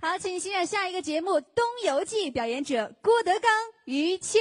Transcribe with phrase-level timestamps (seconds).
[0.00, 3.50] 好，请欣赏下一个节目《东游记》，表演者郭德纲、
[3.84, 4.40] 于谦。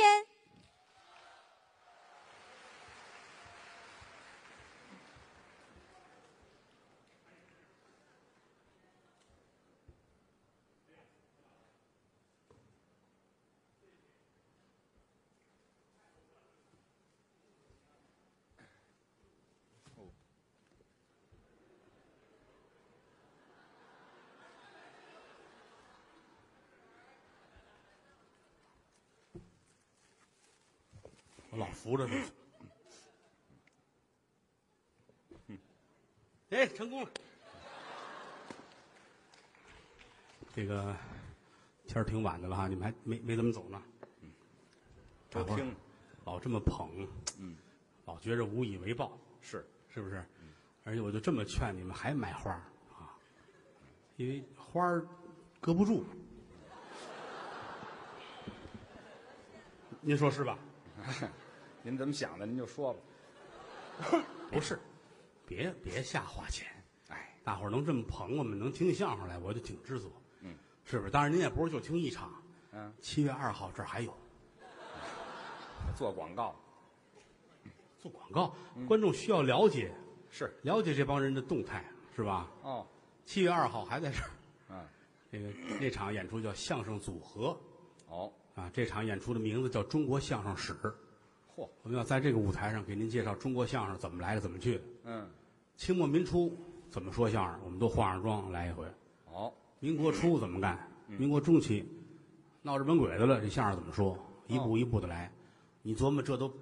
[31.77, 32.13] 扶着他。
[36.49, 37.09] 哎，成功了。
[40.55, 40.95] 这个
[41.85, 43.81] 天儿挺晚的了哈，你们还没没怎么走呢。
[45.29, 45.75] 都大伙儿听
[46.25, 47.55] 老这么捧，嗯，
[48.05, 49.63] 老觉着无以为报，是
[49.93, 50.25] 是不是？
[50.83, 52.63] 而且我就这么劝你们，还买花儿
[52.97, 53.13] 啊，
[54.15, 55.05] 因为花儿
[55.59, 56.05] 搁不住。
[60.01, 60.57] 您说是吧？
[61.87, 62.45] 您怎么想的？
[62.45, 62.99] 您就说吧。
[64.51, 64.77] 不是，
[65.45, 66.67] 别别瞎花钱。
[67.07, 70.11] 哎，大伙儿能这么捧我们，能听相声来，我就挺知足。
[70.41, 71.09] 嗯，是不是？
[71.09, 72.43] 当然您也不是就听一场，
[72.73, 74.13] 嗯，七月二号这儿还有
[75.95, 76.53] 做广告
[77.97, 78.53] 做广告，
[78.85, 79.89] 观众需要了解
[80.29, 82.51] 是了解这帮人的动态，是吧？
[82.63, 82.85] 哦，
[83.23, 84.29] 七月二号还在这儿，
[84.71, 84.85] 嗯，
[85.31, 85.49] 这个
[85.79, 87.57] 那场演出叫相声组合
[88.09, 90.75] 哦，啊，这场演出的名字叫中国相声史。
[91.57, 94.83] 嚯，我们要在这个舞台上给您介绍中国相声怎么来的，怎么去的。
[95.05, 95.27] 嗯，
[95.75, 96.55] 清末民初
[96.91, 98.85] 怎么说相声，我们都化上妆来一回。
[99.25, 100.87] 哦，民国初怎么干？
[101.07, 101.91] 民国中期
[102.61, 104.15] 闹日本鬼子了，这相声怎么说？
[104.45, 105.31] 一步一步的来。
[105.81, 106.53] 你琢磨这都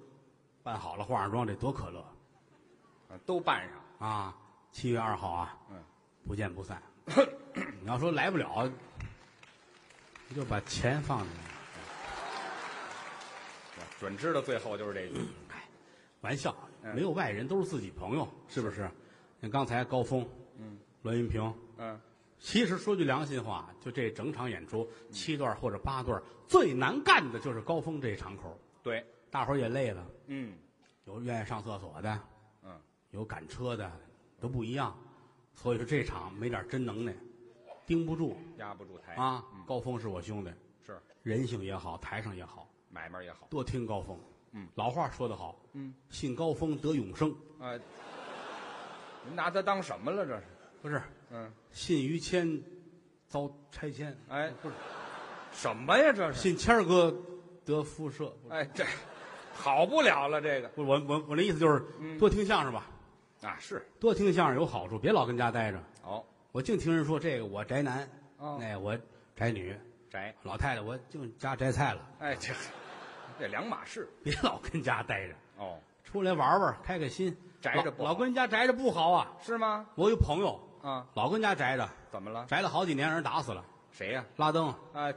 [0.62, 4.08] 办好了，化上妆，这多可乐啊都办上。
[4.08, 4.36] 啊！
[4.72, 5.76] 七月二号啊，嗯，
[6.26, 6.82] 不见不散。
[7.80, 8.70] 你要说来不了，
[10.28, 11.55] 你就把钱放进来。
[13.98, 15.20] 准知道最后就是这句。
[16.22, 18.88] 玩笑，嗯没有外人，都是自己朋友，是不是？
[19.40, 20.26] 像刚才高峰，
[20.58, 22.00] 嗯，栾云平，嗯，
[22.38, 30.56] 其实说句良心话，就这整场演出七段或者八段，最难干的就是高峰这场口，对，大伙儿也累了，嗯
[31.04, 32.20] 有愿意上厕所的，
[32.64, 32.70] 嗯，
[33.10, 33.92] 有赶车的，
[34.40, 34.96] 都不一样。
[35.54, 37.14] 所以说这场没点真能耐，
[37.86, 39.44] 盯不住压不住台啊。
[39.66, 40.50] 高峰是我兄弟，
[40.84, 43.46] 是人性也好，台上也好，买卖也好。
[43.50, 44.18] 多听高峰。
[44.52, 47.30] 嗯，老话说得好，嗯，信高峰得永生，
[47.60, 47.78] 啊，
[49.26, 50.24] 您拿他当什么了？
[50.24, 50.44] 这是？
[50.80, 52.62] 不是嗯，信于谦
[53.28, 54.74] 遭拆迁，哎，不是
[55.52, 56.10] 什么呀？
[56.10, 56.38] 这是？
[56.38, 57.14] 信谦儿哥
[57.66, 58.32] 得辐射。
[58.48, 58.84] 哎，这
[59.52, 61.84] 好不了了，这个不是我我我那意思就是
[62.18, 62.88] 多听相声吧，
[63.42, 65.82] 啊是多听相声有好处，别老跟家待着。
[66.02, 68.08] 哦，我净听人说这个我宅男，
[68.38, 68.96] 哦那我
[69.34, 69.76] 宅女，
[70.10, 72.52] 宅，老太太我净家摘菜了，哎，这
[73.38, 77.36] 这两码事别老跟家待着，哦，出来玩玩，开开心。
[77.60, 79.26] 宅着不好老跟家宅着不好啊。
[79.42, 79.86] 是吗？
[79.94, 82.46] 我有朋友啊，老跟家宅着，怎么了？
[82.46, 83.64] 宅了好几年，让人打死了。
[83.90, 85.12] 谁呀、拉登啊？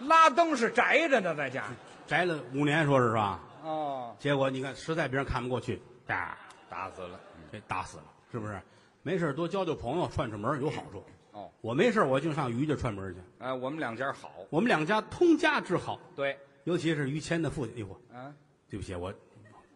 [0.00, 1.64] 拉登是宅着呢，在家。
[2.06, 3.40] 宅了五年，说是吧？
[3.62, 6.36] 哦，结果你看，实在别人看不过去，打
[6.68, 7.20] 打死了。
[7.52, 8.60] 给打死了，是不是？
[9.02, 11.04] 没事多交交朋友，串串门有好处。
[11.36, 13.20] 哦，我没事我就上于家串门去。
[13.40, 14.32] 哎，我们两家好。
[14.48, 17.74] 我们两家通家之好，对，尤其是于谦的父亲。
[17.76, 18.34] 哎呦，啊，
[18.70, 19.12] 对不起，我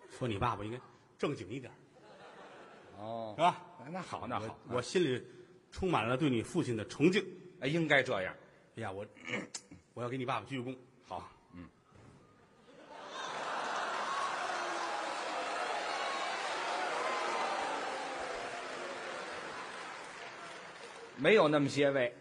[0.08, 0.80] 说你爸爸应该
[1.18, 1.70] 正经一点，
[2.96, 3.62] 哦是，吧？
[3.92, 5.22] 那好，那好，我心里
[5.70, 7.22] 充满了对你父亲的崇敬。
[7.60, 8.34] 哎，应该这样。
[8.76, 9.04] 哎呀，我
[9.92, 10.74] 我要给你爸爸鞠个躬。
[11.06, 11.68] 好，嗯，
[21.20, 22.14] 没有那么些位，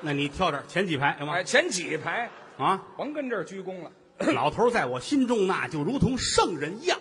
[0.00, 1.44] 那你跳这儿前几排行吗哎，？
[1.44, 3.90] 前几排啊，甭跟这儿鞠躬了。
[4.34, 6.98] 老头儿在我心中那就如同圣人一样。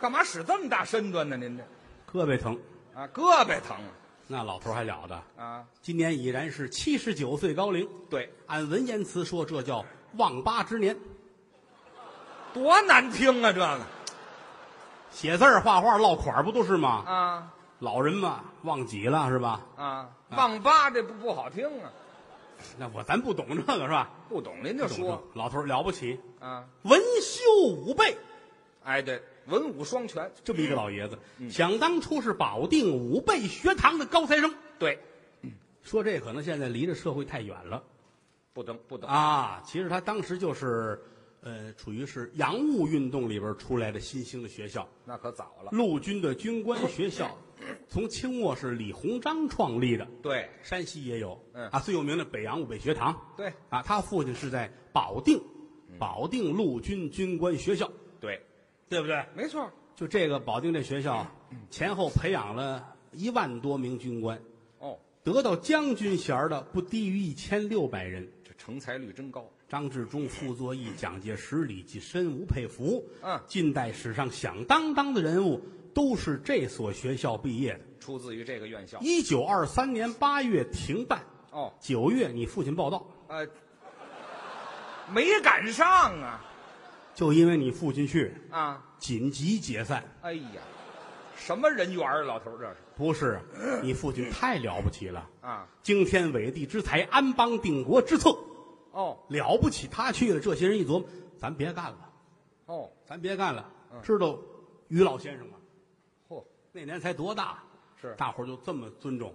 [0.00, 1.36] 干嘛使这么大身段呢？
[1.36, 1.64] 您这
[2.10, 2.58] 胳膊疼，
[2.94, 3.76] 啊，胳膊疼
[4.26, 5.42] 那老头儿还了得？
[5.42, 5.64] 啊？
[5.82, 9.84] 今年已然是七十九岁高龄，对，按文言词说，这叫
[10.16, 10.96] 望八之年。
[12.52, 13.52] 多难听啊！
[13.52, 13.80] 这个
[15.10, 17.04] 写字儿、画画、落款儿不都是吗？
[17.06, 17.53] 啊
[17.84, 19.60] 老人嘛，忘几了是吧？
[19.76, 21.92] 啊，忘八这不不好听啊，
[22.78, 24.10] 那我咱不懂这个是吧？
[24.28, 26.64] 不懂您就不懂这说个老头儿了不起，啊。
[26.84, 28.16] 文修武备，
[28.82, 30.32] 哎，对，文武双全。
[30.42, 31.18] 这么一个老爷子，
[31.50, 34.54] 想当初是保定武备学堂的高材生。
[34.78, 34.98] 对，
[35.82, 37.82] 说这可能现在离这社会太远了
[38.54, 40.98] 不等不等啊，其实他当时就是，
[41.42, 45.70] 呃，处于是洋务运动里边出来的新兴的学校，那可早了。
[45.72, 47.36] 陆军的军官学校，
[47.88, 50.48] 从清末是李鸿章创立的，对。
[50.62, 51.68] 山西也有，嗯。
[51.68, 53.52] 啊，最有名的北洋务北学堂，对。
[53.68, 55.42] 啊，他父亲是在保定，
[55.88, 55.98] 嗯。
[55.98, 57.90] 保定陆军军官学校，
[58.20, 58.40] 对，
[58.88, 59.24] 对不对？
[59.34, 59.70] 没错。
[59.94, 61.58] 就这个保定这学校，嗯。
[61.70, 64.40] 前后培养了一万多名军官，
[64.78, 68.28] 哦，得到将军衔的不低于一千六百人。
[68.42, 69.48] 这成才率真高。
[69.66, 73.40] 张治中、傅作义、蒋介石、李济深、吴佩孚，嗯。
[73.46, 75.62] 近代史上响当当的人物
[75.94, 77.80] 都是这所学校毕业的。
[78.00, 78.98] 出自于这个院校。
[79.00, 83.46] 一九二三年八月停办，哦，九月你父亲报道，呃，
[85.12, 85.86] 没赶上
[86.20, 86.44] 啊
[87.14, 88.84] 就因为你父亲去，啊！
[88.98, 90.02] 紧急解散。
[90.20, 90.60] 哎呀，
[91.36, 93.40] 什么人缘啊，老头儿这是不是，
[93.82, 95.66] 你父亲太了不起了，啊？
[95.82, 98.36] 惊天伟地之才，安邦定国之策，
[98.90, 99.86] 哦了不起。
[99.86, 101.04] 他去了，这些人一琢磨，
[101.38, 102.10] 咱别干了，
[102.66, 103.70] 哦，咱别干了。
[103.92, 104.36] 嗯知道
[104.88, 105.54] 于老先生吗？
[106.74, 107.62] 嚯，那年才多大？
[108.00, 109.32] 是大伙儿就这么尊重。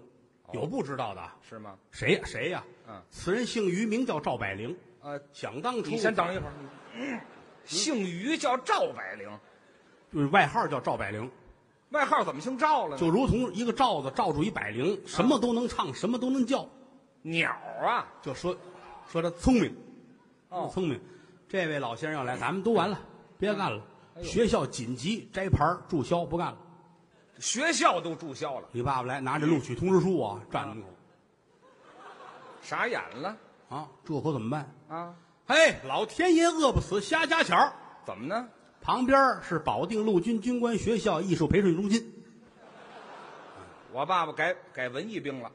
[0.51, 1.21] 有不知道的？
[1.47, 1.77] 是吗？
[1.91, 2.21] 谁呀？
[2.25, 2.63] 谁呀？
[2.88, 4.75] 嗯此人姓于，名叫赵百灵。
[5.01, 6.53] 呃，想当初，你先等一会儿。
[6.95, 7.19] 嗯
[7.63, 9.30] 姓于叫赵百灵，
[10.12, 11.30] 就是外号叫赵百灵，
[11.91, 12.97] 外号怎么姓赵了呢？
[12.97, 16.68] 就如同一个罩子罩住一百灵，什么都能唱，什么都能叫。
[17.21, 17.51] 鸟
[17.81, 18.07] 啊！
[18.24, 18.57] 就说
[19.07, 19.75] 说他聪明，
[20.50, 21.00] 哦聪明。
[21.47, 23.00] 这位老先生要来，咱们都完了，
[23.38, 23.86] 别干了。
[24.15, 26.57] 哎呦学校紧急摘牌儿注销，不干了。
[27.39, 30.88] 学校都注销了，你爸爸来拿着录取通知书啊，站门口
[32.62, 33.36] 傻眼了
[33.69, 34.75] 啊，这可怎么办？
[34.89, 35.15] 啊？
[35.47, 37.74] 嘿，老天爷饿不死瞎家巧儿
[38.06, 38.47] 怎么呢？
[38.81, 42.13] 旁边是保定陆军军官学校艺术培训中心。
[43.91, 45.51] 我爸爸改改文艺兵了，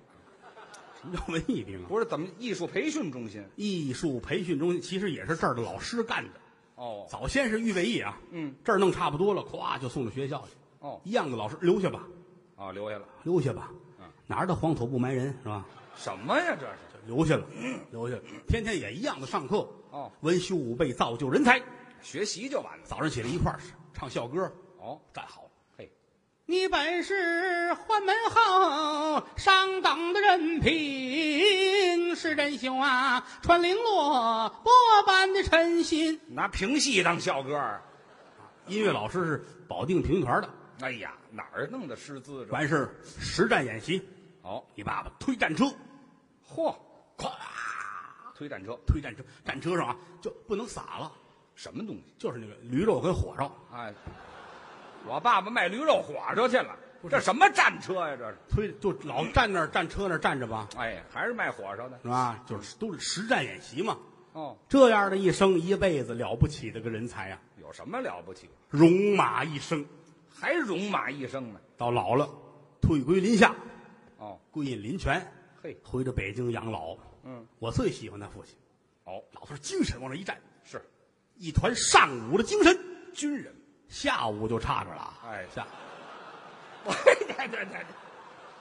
[1.00, 1.86] 什么叫文艺兵啊？
[1.88, 3.44] 不是怎么艺术培训中心？
[3.56, 6.30] 艺术培训中心其实也是这儿的老师干的。
[6.76, 10.56] 哦早先是预备役啊，嗯，这儿弄差不多了，咵就送到学校去。
[10.84, 12.02] 哦一样的老师留下吧，
[12.56, 13.06] 哦，留下了。
[13.22, 13.70] 留下吧。
[13.98, 15.64] 嗯，哪儿的黄土不埋人是吧？
[15.96, 16.54] 什么呀？
[16.60, 16.76] 这是
[17.06, 17.46] 留下了，
[17.90, 18.22] 留下了。
[18.46, 19.66] 天天也一样的上课。
[19.90, 21.58] 哦，文修武备，造就人才。
[22.02, 22.84] 学习就完了。
[22.84, 23.58] 早上起来一块儿
[23.94, 25.48] 唱校歌，哦，站好了。
[25.78, 25.90] 嘿，
[26.44, 34.70] 你本是宦门后，上等的人品，是真秀啊，穿绫罗波
[35.06, 36.20] 般的称心。
[36.28, 37.82] 拿评戏当校歌儿。
[38.66, 40.48] 音乐老师是保定评团的，
[40.84, 42.44] 哎呀，哪儿弄的师资？
[42.50, 44.06] 完事实战演习。
[44.42, 45.64] 哦，你爸爸推战车，
[46.46, 46.76] 嚯，
[47.16, 47.30] 咵
[48.34, 51.10] 推战车推战车，战车上啊就不能撒了，
[51.54, 52.14] 什么东西？
[52.18, 53.94] 就是那个驴肉跟火烧，哎，
[55.06, 56.76] 我爸爸卖驴肉火烧去了，
[57.08, 58.14] 这什么战车呀？
[58.14, 58.36] 这是？
[58.50, 61.98] 推就老站那儿战车那儿站着吧，哎，还是卖火烧的。
[62.02, 62.44] 是吧？
[62.46, 63.96] 就是都是实战演习嘛。
[64.34, 68.50] 哦，这样的一生一辈子了不起的个人才呀、有什么了不起？
[68.68, 69.86] 戎马一生，
[70.44, 71.60] 还戎马一生呢？
[71.74, 72.28] 到老了
[72.78, 73.54] 退归林下，
[74.18, 75.26] 哦，归隐林泉，
[75.62, 76.94] 嘿，回到北京养老。
[77.22, 78.54] 嗯，我最喜欢他父亲，
[79.04, 80.84] 哦，老头精神往那一站，是
[81.38, 82.78] 一团上午的精神，
[83.14, 83.54] 军人。
[83.88, 85.14] 下午就差着了。
[85.24, 85.66] 哎下
[86.84, 87.78] 对对对对，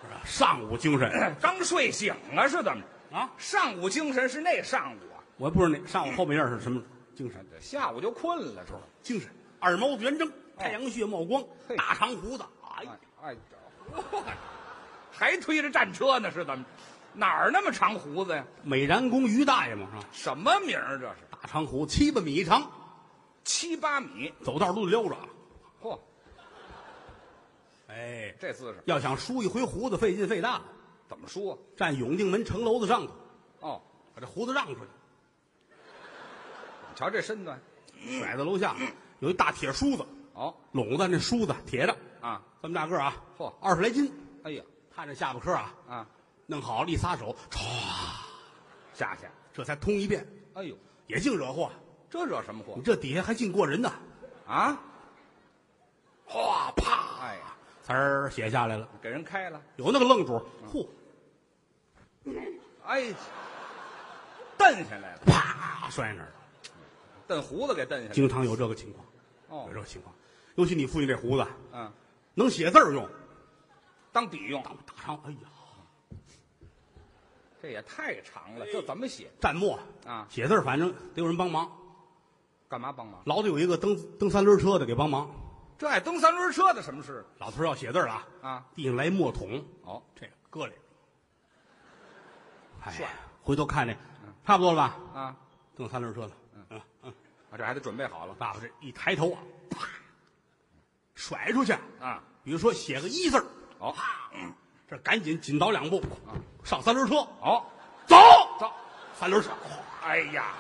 [0.01, 0.21] 是吧？
[0.23, 2.81] 上午精神 刚睡醒啊，是怎么
[3.11, 3.17] 着？
[3.17, 3.29] 啊！
[3.37, 6.81] 上午精神是那上午啊，我不知道那上午后半夜是什么
[7.13, 8.79] 精神，这下午就困了，是吧？
[9.01, 9.29] 精神。
[9.59, 10.31] 二毛子圆睁，
[10.63, 12.45] 太阳穴冒光，嘿大长胡子，
[12.77, 13.39] 哎呀，哎，呀
[15.11, 16.63] 还推着战车呢，是怎么？
[17.11, 18.45] 哪儿那么长胡子呀？
[18.63, 20.05] 美髯公于大爷嘛，是吧？
[20.13, 21.19] 什么名儿这是？
[21.29, 22.71] 大长胡子七八米长，
[23.43, 25.17] 七八米，走道都得溜着。
[25.81, 25.99] 嚯，
[27.87, 30.61] 哎，这姿势要想梳一回胡子，费劲费大。
[31.09, 31.59] 怎么说？
[31.75, 33.13] 站永定门城楼子上头，
[33.59, 33.81] 哦，
[34.15, 34.87] 把这胡子让出去，
[36.89, 37.59] 你瞧这身段，
[38.17, 38.75] 甩在楼下，
[39.19, 44.11] 有一大铁梳子，哦拢子那梳子铁的，啊，这么大个儿啊，嚯二十来斤。
[44.43, 44.63] 哎呀
[44.95, 46.07] 他这下巴颏啊，啊，
[46.45, 47.59] 弄好了，一撒手，唰，
[48.93, 50.75] 下去，这才通一遍，哎呦，
[51.07, 51.71] 也净惹祸。
[52.09, 53.91] 这惹什么祸你这底下还净过人呢，
[54.45, 54.79] 啊？
[56.25, 58.87] 哗啪，哎呀，词儿写下来了。
[59.01, 60.39] 给人开了，有那个愣主，
[60.71, 60.87] 嚯，
[62.85, 63.13] 哎，
[64.57, 66.33] 蹬下来了，啪摔那儿了。
[67.25, 69.05] 蹬胡子给蹬下来，经常有这个情况，
[69.47, 70.13] 哦有这个情况。
[70.55, 71.91] 尤其你父亲这胡子，嗯，
[72.33, 73.07] 能写字儿用，
[74.11, 76.17] 当笔用，大长，哎呀，
[77.61, 79.31] 这也太长了，这怎么写？
[79.41, 80.27] 蘸墨啊。
[80.29, 81.71] 写字儿反正得有人帮忙，
[82.69, 83.21] 干嘛帮忙？
[83.25, 85.29] 老得有一个蹬蹬三轮车的给帮忙。
[85.77, 87.25] 这爱蹬三轮车的什么事？
[87.39, 88.65] 老头儿要写字儿了啊，啊？
[88.75, 90.73] 地上来墨桶，哦，这个搁里。
[92.85, 93.09] 哎呀，
[93.41, 93.95] 回头看这，
[94.45, 95.19] 差不多了吧？
[95.19, 95.35] 啊，
[95.75, 97.11] 蹬三轮车了，嗯嗯，
[97.49, 98.33] 啊，这还得准备好了。
[98.35, 99.87] 爸爸这一抬头啊，啪，
[101.15, 101.73] 甩出去。
[101.99, 102.21] 啊。
[102.43, 103.45] 比如说写个一字儿。
[103.79, 103.95] 哦。
[104.89, 106.03] 这赶紧紧倒两步，
[106.63, 107.65] 上三轮车，哦，
[108.05, 108.15] 走
[108.59, 108.71] 走，
[109.17, 109.49] 三轮车，
[110.03, 110.53] 哎呀，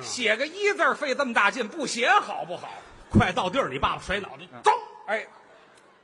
[0.00, 2.70] 写个一字儿费这么大劲，不写好不好？
[3.10, 4.72] 快到地儿，你爸爸甩脑袋，走，
[5.06, 5.24] 哎。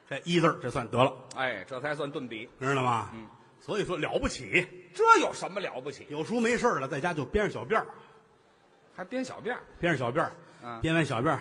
[0.09, 2.49] 这一字儿这算得了，哎，这才算顿笔。
[2.61, 3.11] 知道吗？
[3.15, 3.27] 嗯，
[3.59, 6.07] 所以说了不起，这有什么了不起？
[6.11, 7.87] 有时候没事儿了，在家就编上小辫儿，
[8.95, 9.61] 还编小辫儿？
[9.81, 10.33] 编上小辫儿，
[10.65, 11.41] 嗯编完小辫儿，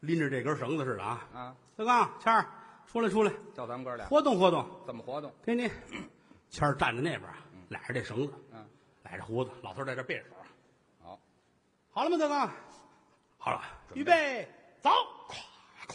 [0.00, 1.20] 拎着这根绳子似的啊。
[1.34, 1.54] 啊？
[1.76, 2.46] 小刚，谦儿，
[2.86, 5.32] 出来出来，叫咱们哥俩活动活动，怎么活动？
[5.44, 5.70] 给你。
[6.50, 7.36] 谦儿站在那边儿，
[7.68, 8.66] 揽着这绳子，嗯，
[9.04, 10.36] 揽着胡子，老头在这背着手。
[11.02, 11.20] 好，
[11.92, 12.50] 好了吗，德刚？
[13.38, 13.62] 好了，
[13.94, 14.48] 预备，
[14.80, 14.90] 走！
[15.28, 15.34] 咵
[15.86, 15.94] 咵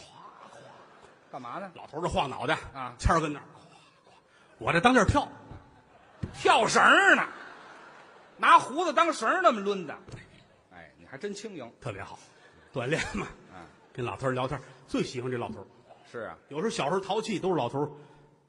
[1.30, 1.70] 干嘛呢？
[1.74, 3.58] 老头儿这晃脑袋啊谦儿跟那儿，咵
[4.10, 4.12] 咵，
[4.58, 5.28] 我这当劲儿跳，
[6.32, 7.22] 跳绳儿呢，
[8.38, 9.94] 拿胡子当绳儿那么抡的。
[10.72, 11.70] 哎，你还真轻盈。
[11.80, 12.18] 特别好，
[12.76, 13.26] 锻炼嘛。
[13.54, 13.64] 嗯，
[13.94, 15.66] 跟老头儿聊天，最喜欢这老头儿。
[16.10, 17.90] 是啊，有时候小时候淘气，都是老头儿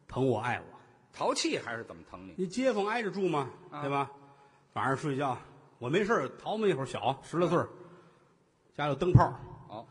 [0.08, 0.78] 疼我爱我。
[1.14, 2.34] 淘气还是怎么疼你？
[2.38, 4.12] 你街坊挨着住嘛，啊对吧？
[4.74, 5.38] 晚上睡觉，
[5.80, 7.70] 我没事儿淘嘛一会儿小，十来岁儿
[8.76, 9.34] 家有灯泡，
[9.70, 9.86] 哦，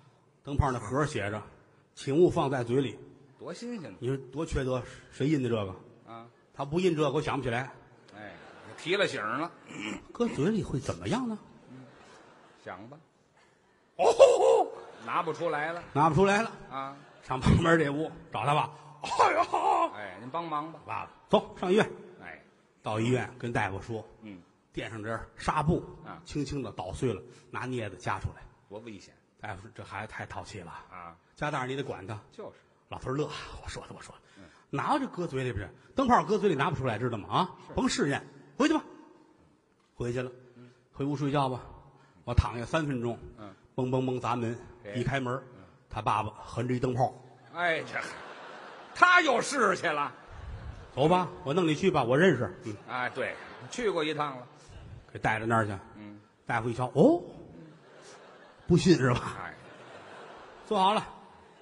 [0.45, 1.43] 灯泡那盒儿写着
[1.97, 2.99] “请勿放在嘴里
[3.39, 4.83] 多新鲜”，你说多缺德？
[5.11, 5.75] 谁印的这个？
[6.07, 6.27] 啊！
[6.55, 7.73] 他不印这个，我想不起来。
[8.15, 8.35] 哎，
[8.79, 9.51] 提了醒了，
[10.13, 11.37] 搁嘴里会怎么样呢？
[12.65, 12.97] 想吧，
[13.97, 14.69] 哦，
[15.05, 16.97] 拿不出来了拿不出来了，啊！
[17.23, 18.71] 上旁边这屋找他爸。
[19.03, 20.81] 哎呦，哎，您帮忙吧。
[20.87, 21.91] 爸爸，走上医院。
[22.23, 22.43] 哎，
[22.83, 24.41] 到医院跟大夫说，嗯，
[24.73, 28.43] 垫上点纱布，啊轻轻的捣碎了，拿镊子夹出来。
[28.69, 31.17] 多危险大夫说这孩子太淘气了，啊！
[31.35, 32.19] 家大人你得管他。
[32.33, 32.57] 就是，
[32.89, 33.29] 老头儿乐，
[33.63, 35.73] 我说的我说的，嗯哪有这搁嘴里边？
[35.95, 37.29] 灯泡搁嘴里拿不出来，知道吗？
[37.29, 38.27] 啊，甭试验，
[38.59, 38.85] 回去吧。
[39.95, 40.31] 回去了，
[40.93, 41.63] 回屋睡觉吧。
[42.25, 45.39] 我躺下三分钟，嗯，嘣嘣嘣砸门，哎一开门，
[45.91, 47.15] 他爸爸横着一灯泡，
[47.53, 48.01] 哎，这
[48.95, 50.11] 他又试去了。
[50.95, 52.51] 走吧，我弄你去吧，我认识。
[52.65, 53.37] 嗯，哎，对，
[53.71, 54.47] 去过一趟了。
[55.13, 55.73] 给带到那儿去。
[55.97, 57.21] 嗯，大夫一瞧，哦，
[58.67, 59.37] 不信是吧？
[59.45, 59.55] 哎，
[60.67, 61.07] 坐好了，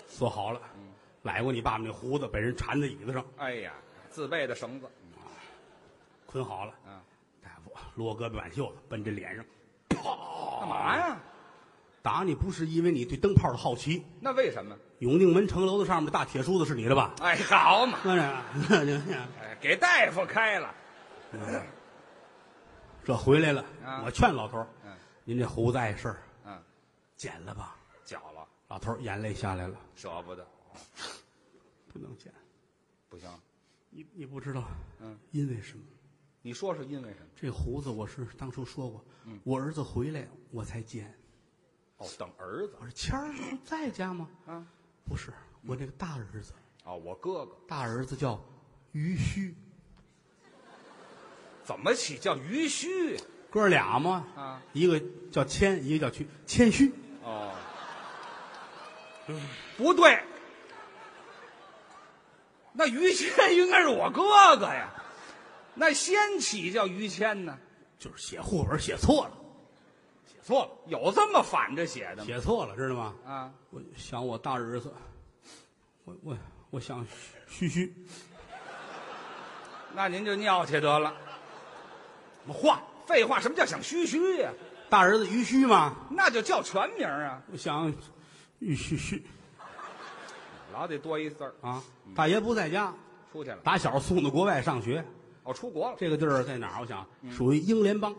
[0.07, 0.61] 坐好了。
[1.23, 3.73] 揽过你爸爸那胡子，被人缠在椅子上，哎呀，
[4.09, 4.87] 自备的绳子
[6.27, 6.73] 捆好了。
[6.87, 7.01] 嗯，
[7.43, 9.45] 大夫撸胳膊挽袖子，奔这脸上，
[10.61, 11.17] 干嘛呀？
[12.05, 14.05] 打你不是因为你对灯泡的好奇。
[14.21, 14.77] 那为什么？
[14.99, 17.15] 永定门城楼子上面的大铁梳子是你的吧？
[17.23, 18.99] 哎，好嘛，那这
[19.41, 20.75] 哎，给大夫开了。
[23.03, 24.95] 这回来了，啊我劝老头儿嗯
[25.25, 26.63] 您这胡子碍事儿嗯，
[27.17, 27.75] 剪了吧。
[28.05, 30.47] 剪了，老头儿眼泪下来了，舍不得，
[31.91, 32.31] 不能剪。
[33.09, 33.31] 不行。
[33.89, 34.63] 你你不知道，
[35.01, 35.83] 嗯，因为什么？
[36.43, 37.27] 你说是因为什么？
[37.35, 39.03] 这胡子我是当初说过，
[39.43, 41.11] 我儿子回来我才剪。
[41.99, 44.29] 哦，等儿子我说谦儿不在家吗？
[44.47, 44.67] 啊。
[45.07, 45.33] 不是，
[45.67, 48.43] 我那个大儿子，哦，我哥哥大儿子叫
[48.93, 49.55] 于虚，
[51.63, 53.19] 怎么起叫于须？
[53.51, 56.91] 哥俩吗，啊，一个叫谦，一个叫屈，谦虚。
[57.23, 57.55] 哦，
[59.77, 60.25] 不对，
[62.73, 64.91] 那于谦应该是我哥哥呀，
[65.75, 67.59] 那先起叫于谦呢？
[67.99, 69.44] 就是写户口本写错了，写
[70.45, 72.25] 错了，有这么反着写的吗？
[72.25, 73.15] 写错了，知道吗？
[73.27, 74.93] 啊，我想我大儿子，
[76.05, 76.37] 我我
[76.71, 77.05] 我想
[77.49, 77.95] 嘘嘘，
[79.95, 81.15] 那您就尿去得了。
[82.45, 82.83] 什么话？
[83.07, 84.53] 废话，什么叫想嘘嘘呀？
[84.91, 87.93] 大儿子于须嘛，那就叫全名啊，我想
[88.59, 89.25] 于嘘嘘
[90.75, 91.55] 老得多一字儿。
[91.63, 91.83] 啊。
[92.15, 92.93] 大爷不在家，
[93.33, 95.03] 出去了，打小送到国外上学。
[95.43, 95.97] 哦，出国了。
[95.99, 96.81] 这个地儿在哪儿？
[96.83, 98.17] 我想属于英联邦，哦，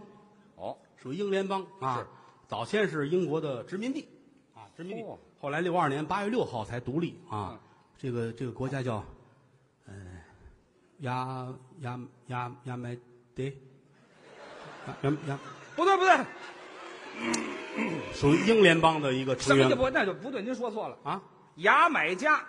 [1.06, 2.08] 属于英联邦啊是。
[2.48, 4.08] 早先是英国的殖民地，
[4.56, 5.20] 啊，殖民地哦。
[5.40, 7.60] 后来六二年八月六号才独立啊嗯。
[7.96, 9.06] 这个这个国家叫，
[9.86, 9.94] 呃，
[11.02, 12.98] 亚亚亚亚美
[13.36, 13.56] 得，
[14.88, 15.40] 亚亚亚，
[15.76, 16.18] 不对不对，
[18.12, 20.98] 属于英联邦的一个成员不那就不对，您说错了。
[21.04, 21.22] 啊。
[21.58, 22.44] 牙买加，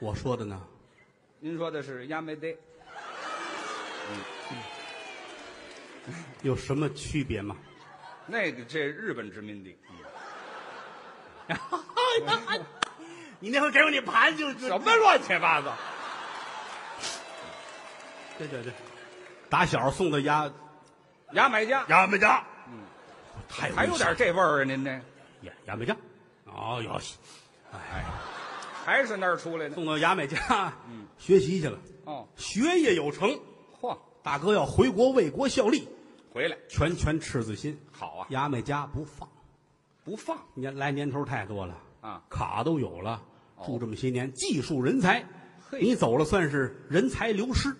[0.00, 0.62] 我说的呢，
[1.40, 2.56] 您说的是牙买得，
[6.42, 7.56] 有什么区别吗？
[8.26, 9.76] 那个这日本殖民地，
[13.40, 15.72] 你那回给我你盘就什么乱七八糟？
[18.38, 18.72] 对对对，
[19.50, 20.50] 打小送到牙
[21.32, 21.84] 牙买加。
[21.88, 22.80] 牙买加，嗯，
[23.48, 24.90] 太还有点这味儿啊，您这。
[25.42, 25.96] 牙牙买加，
[26.44, 27.00] 哦哟，
[27.72, 28.04] 哎，
[28.84, 29.74] 还是那儿出来的。
[29.74, 33.40] 送到牙买加，嗯，学习去了，哦，学业有成，嚯，
[34.22, 35.88] 大哥要回国为国效力，
[36.32, 36.56] 回来。
[36.68, 39.28] 拳拳赤子心，好啊，牙买加不放，
[40.04, 43.20] 不放，年来年头太多了，啊，卡都有了，
[43.56, 43.66] 哦。
[43.66, 45.26] 住这么些年，技术人才，
[45.68, 45.80] 嘿。
[45.82, 47.74] 你走了算是人才流失，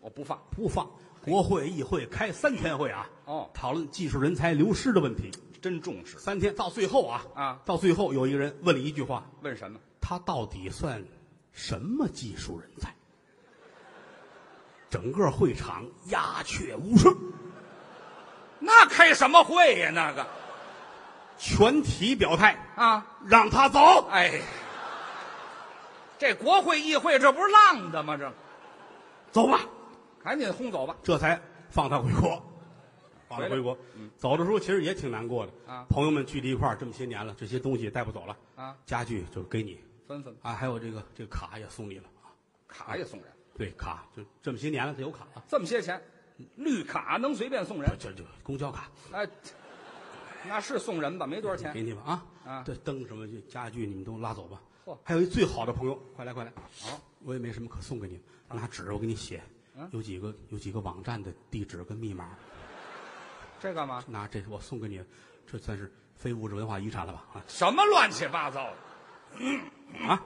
[0.00, 0.40] 我不放。
[0.50, 0.88] 不放。
[1.22, 3.50] 国会议会开三天会啊，哦。
[3.52, 5.30] 讨论技术人才流失的问题。
[5.60, 6.18] 真重视。
[6.18, 7.60] 三天到最后啊啊。
[7.66, 9.78] 到最后有一个人问了一句话：问什么？
[10.00, 11.02] 他到底算
[11.52, 12.94] 什么技术人才？
[14.90, 17.16] 整个会场鸦雀无声，
[18.58, 19.90] 那开什么会呀？
[19.94, 20.26] 那个？
[21.38, 24.06] 全体表态啊，让他走。
[24.10, 24.42] 哎，
[26.18, 28.14] 这国会议会这不是浪的吗？
[28.16, 28.30] 这？
[29.32, 29.60] 走吧，
[30.22, 30.94] 赶紧轰走吧。
[31.02, 32.42] 这才放他回国，
[33.26, 33.78] 放他回国。
[34.18, 35.52] 走的时候其实也挺难过的。
[35.72, 35.86] 啊。
[35.88, 38.36] 朋友们聚在一块儿这么些年了，这些东西也带不走了。
[38.56, 39.80] 啊，家具就给你。
[40.06, 40.36] 分分。
[40.42, 42.04] 啊，还有这个这个卡也送你了。
[42.22, 42.28] 啊。
[42.68, 46.00] 卡也送人，对，卡就这么些年了，他有卡了，这么些钱，
[46.56, 47.90] 绿卡能随便送人？
[47.98, 49.28] 这这公交卡哎，
[50.48, 51.26] 那是送人吧？
[51.26, 51.82] 没多少钱给。
[51.82, 54.96] 你吧啊啊这灯什么这家具你们都拉走吧嚯。
[55.04, 59.42] 还有一最好的朋友，快来快来，好，我也没什么可送给你，拿纸我给你写
[59.76, 62.30] 嗯，有几个有几个网站的地址跟密码，
[63.60, 64.02] 这干嘛？
[64.08, 65.04] 拿这我送给你，
[65.46, 67.26] 这算是非物质文化遗产了吧？
[67.34, 70.08] 啊什么乱七八糟的？
[70.08, 70.20] 啊，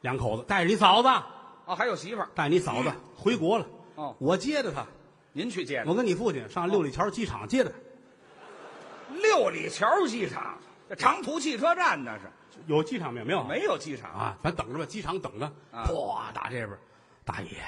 [0.00, 1.08] 两口子带着你嫂子，
[1.66, 3.66] 哦，还有媳妇儿，带你嫂子回国了。
[3.94, 4.86] 哦我接的他，
[5.32, 5.90] 您去接的？
[5.90, 7.72] 我跟你父亲上六里桥机场接的，
[9.22, 12.22] 六里桥机场，这长途汽车站那是
[12.66, 13.26] 有机场没有？
[13.26, 15.46] 没有，没有机场啊，咱等着吧，机场等着。
[15.70, 16.70] 啊嚯，打这边，
[17.24, 17.62] 大爷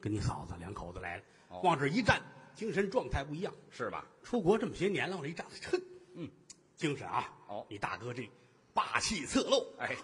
[0.00, 2.20] 跟你嫂子两口子来了，哦往这一站，
[2.54, 3.52] 精神状态不一样。
[3.70, 4.04] 是吧？
[4.22, 5.80] 出国这么些年了，往这一站，哼，
[6.14, 6.28] 嗯，
[6.76, 7.28] 精神啊。
[7.48, 8.28] 哦你大哥这
[8.74, 9.96] 霸气侧漏，哎，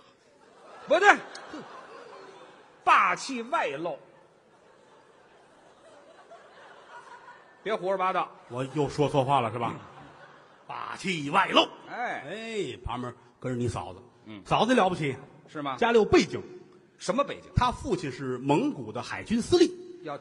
[0.88, 1.08] 不对，
[2.84, 3.98] 霸气外露，
[7.62, 8.28] 别胡说八道。
[8.48, 9.74] 我又说错话了是吧？
[10.66, 11.68] 霸气外露。
[11.88, 15.16] 哎，哎，旁边跟着你嫂子，嗯嫂子了不起，
[15.48, 15.76] 是吗？
[15.76, 16.42] 家里有背景，
[16.98, 17.50] 什么背景？
[17.54, 19.70] 他父亲是蒙古的海军司令。
[20.02, 20.18] 要，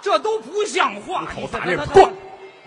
[0.00, 1.24] 这都不像话！
[1.26, 1.60] 口这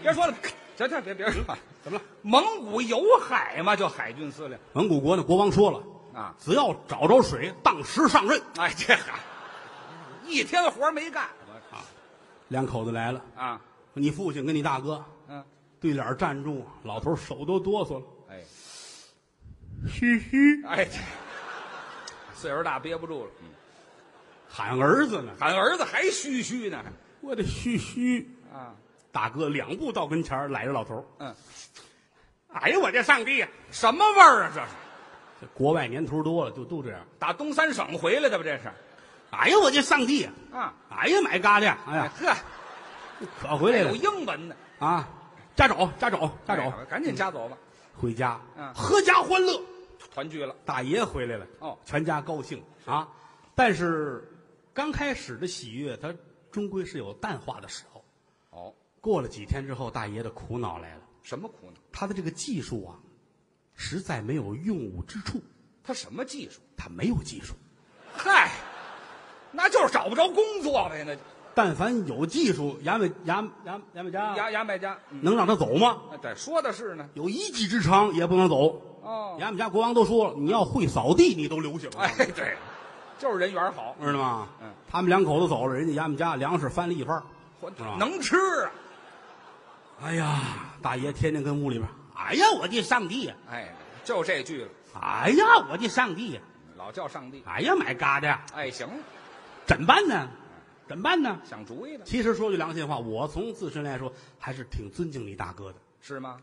[0.02, 0.34] 别说了，
[0.78, 1.58] 行行，别别说了。
[1.84, 2.04] 怎么了？
[2.22, 3.76] 蒙古有海吗？
[3.76, 5.84] 叫海军司令蒙古国的国王说了，
[6.16, 6.34] 啊！
[6.40, 8.42] 只要找着水，当时上任。
[8.58, 9.20] 哎，这海
[10.26, 11.28] 一天活没干
[12.48, 13.60] 两口子来了，啊！
[13.94, 15.44] 你父亲跟你大哥嗯，
[15.80, 18.42] 对脸站住，老头手都哆嗦了，哎
[19.88, 21.00] 嘘嘘，哎，这
[22.34, 23.50] 岁数大憋不住了，嗯
[24.48, 26.82] 喊儿子呢，喊儿子还嘘嘘呢
[27.20, 28.30] 我的嘘嘘。
[28.54, 28.74] 啊！
[29.12, 31.36] 大哥两步到跟前儿揽着老头儿嗯，
[32.54, 33.48] 哎呀，我这上帝呀！
[33.72, 34.52] 什么味儿啊？
[34.54, 34.68] 这是
[35.46, 37.00] 这国外年头多了，就都这样。
[37.20, 38.44] 打东三省回来的吧？
[38.44, 38.72] 这是
[39.32, 40.32] 哎呀，我这上帝呀！
[40.54, 40.74] 啊！
[40.90, 41.70] 哎呀，买嘎的！
[41.86, 42.34] 哎呀，呵，
[43.42, 45.08] 可回来了有英文的，啊！
[45.56, 47.58] 家走，家走，家走，哎赶紧家走吧，
[47.98, 49.62] 回家，嗯阖家欢乐。
[50.14, 50.56] 团聚了。
[50.64, 53.10] 大爷回来了，哦全家高兴啊！
[53.54, 54.24] 但是
[54.74, 56.14] 刚开始的喜悦，它
[56.52, 58.06] 终归是有淡化的时候。
[58.52, 61.80] 哦，过了几天之后，大爷的苦恼来了，什么苦恼？
[61.92, 62.96] 他的这个技术啊，
[63.76, 65.42] 实在没有用武之处，
[65.84, 66.62] 他什么技术？
[66.76, 67.54] 他没有技术。
[68.16, 68.52] 嗨，
[69.52, 71.04] 那就是找不着工作呗。
[71.06, 71.16] 那
[71.54, 76.02] 但凡有技术，牙买牙牙牙买加牙牙买加，嗯，能让他走吗？
[76.12, 77.10] 啊对，说的是呢。
[77.14, 78.82] 有一技之长也不能走。
[79.04, 81.88] 哦，牙买加国王都说了，你要会扫地，你都留下。
[81.98, 82.58] 哎，对，
[83.20, 84.48] 就是人缘好，知道吗？
[84.62, 87.22] 嗯，他们两口子走了，人家牙买加粮食翻了一番。
[87.98, 88.72] 能吃啊。
[90.04, 90.42] 哎呀，
[90.82, 93.36] 大爷天天跟屋里边，哎呀，我的上帝呀！
[93.50, 94.70] 哎，就这句了，
[95.02, 96.42] 哎呀，我的上帝呀！
[96.78, 97.44] 老叫上帝。
[97.46, 98.46] 哎呀，买嘎的呀！
[98.54, 98.88] 哎，行，
[99.66, 100.28] 怎么办呢？
[100.88, 101.40] 怎么办呢？
[101.44, 106.38] 想主意了，其实说句良心话，我从自身来说，还是挺尊敬你大哥的，是吗？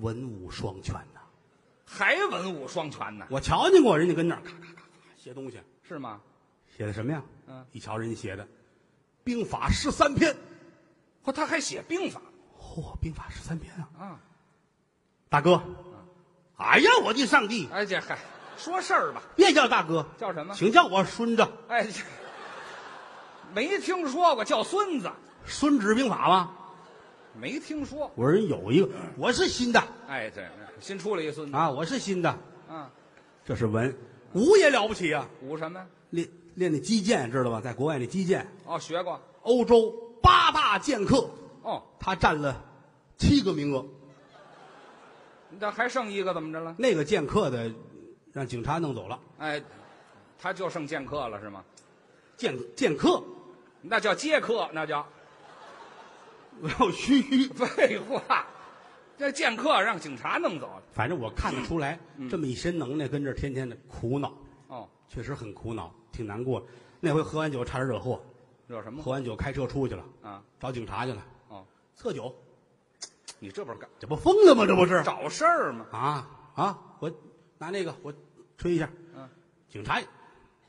[0.00, 1.20] 文武双全呐。
[1.84, 3.26] 还文武双全呢？
[3.28, 4.82] 我瞧见过人家跟那儿咔咔咔咔
[5.16, 6.20] 写东西，是吗？
[6.76, 7.22] 写的什么呀？
[7.48, 8.46] 嗯，一瞧人家写的，
[9.24, 10.34] 兵法十三篇。
[11.24, 12.22] 嚯，他还写兵法
[12.58, 13.88] 嚯、兵法十三篇啊！
[13.98, 14.20] 啊！
[15.30, 15.62] 大哥，
[16.56, 17.68] 哎呀，我的上帝！
[17.72, 18.18] 哎，这嗨，
[18.56, 20.52] 说事儿吧，别叫大哥，叫什么？
[20.56, 21.46] 请叫我孙子。
[21.68, 22.02] 哎，这
[23.54, 25.08] 没听说过叫孙子，
[25.46, 26.50] 孙子兵法吗？
[27.40, 28.10] 没听说。
[28.16, 30.48] 我人有一个，我是新的哎，对，
[30.80, 32.36] 新出了一孙子啊，我是新的，
[32.68, 32.84] 嗯，
[33.44, 33.96] 这是文，
[34.32, 35.80] 武也了不起啊，武什么？
[36.10, 37.60] 练练那击剑知道吧？
[37.60, 39.20] 在国外那击剑，哦，学过。
[39.42, 41.30] 欧洲八大剑客，
[41.62, 42.60] 哦，他占了
[43.16, 43.86] 七个名额。
[45.58, 46.74] 这还剩一个怎么着了？
[46.78, 47.72] 那个剑客的
[48.32, 49.62] 让警察弄走了，哎，
[50.38, 51.64] 他就剩剑客了是吗？
[52.36, 53.22] 剑剑客
[53.82, 55.06] 那叫接客，那叫
[56.60, 58.46] 我要嘘嘘，废话。
[59.18, 60.82] 这剑客让警察弄走了。
[60.92, 61.98] 反正我看得出来，
[62.30, 64.32] 这么一身能耐，跟这儿天天的苦恼，
[64.68, 66.66] 哦，确实很苦恼，挺难过。
[67.00, 68.22] 那回喝完酒差点惹祸，
[68.66, 69.10] 惹什么喝？
[69.10, 72.34] 完酒开车出去了，啊，找警察去了，哦，测酒，
[73.40, 74.64] 你这不是干这不疯了吗？
[74.66, 75.86] 这不是找事儿吗？
[75.90, 76.78] 啊啊！
[77.00, 77.10] 我
[77.58, 78.12] 拿那个我
[78.56, 79.28] 吹一下，嗯，
[79.68, 79.98] 警察，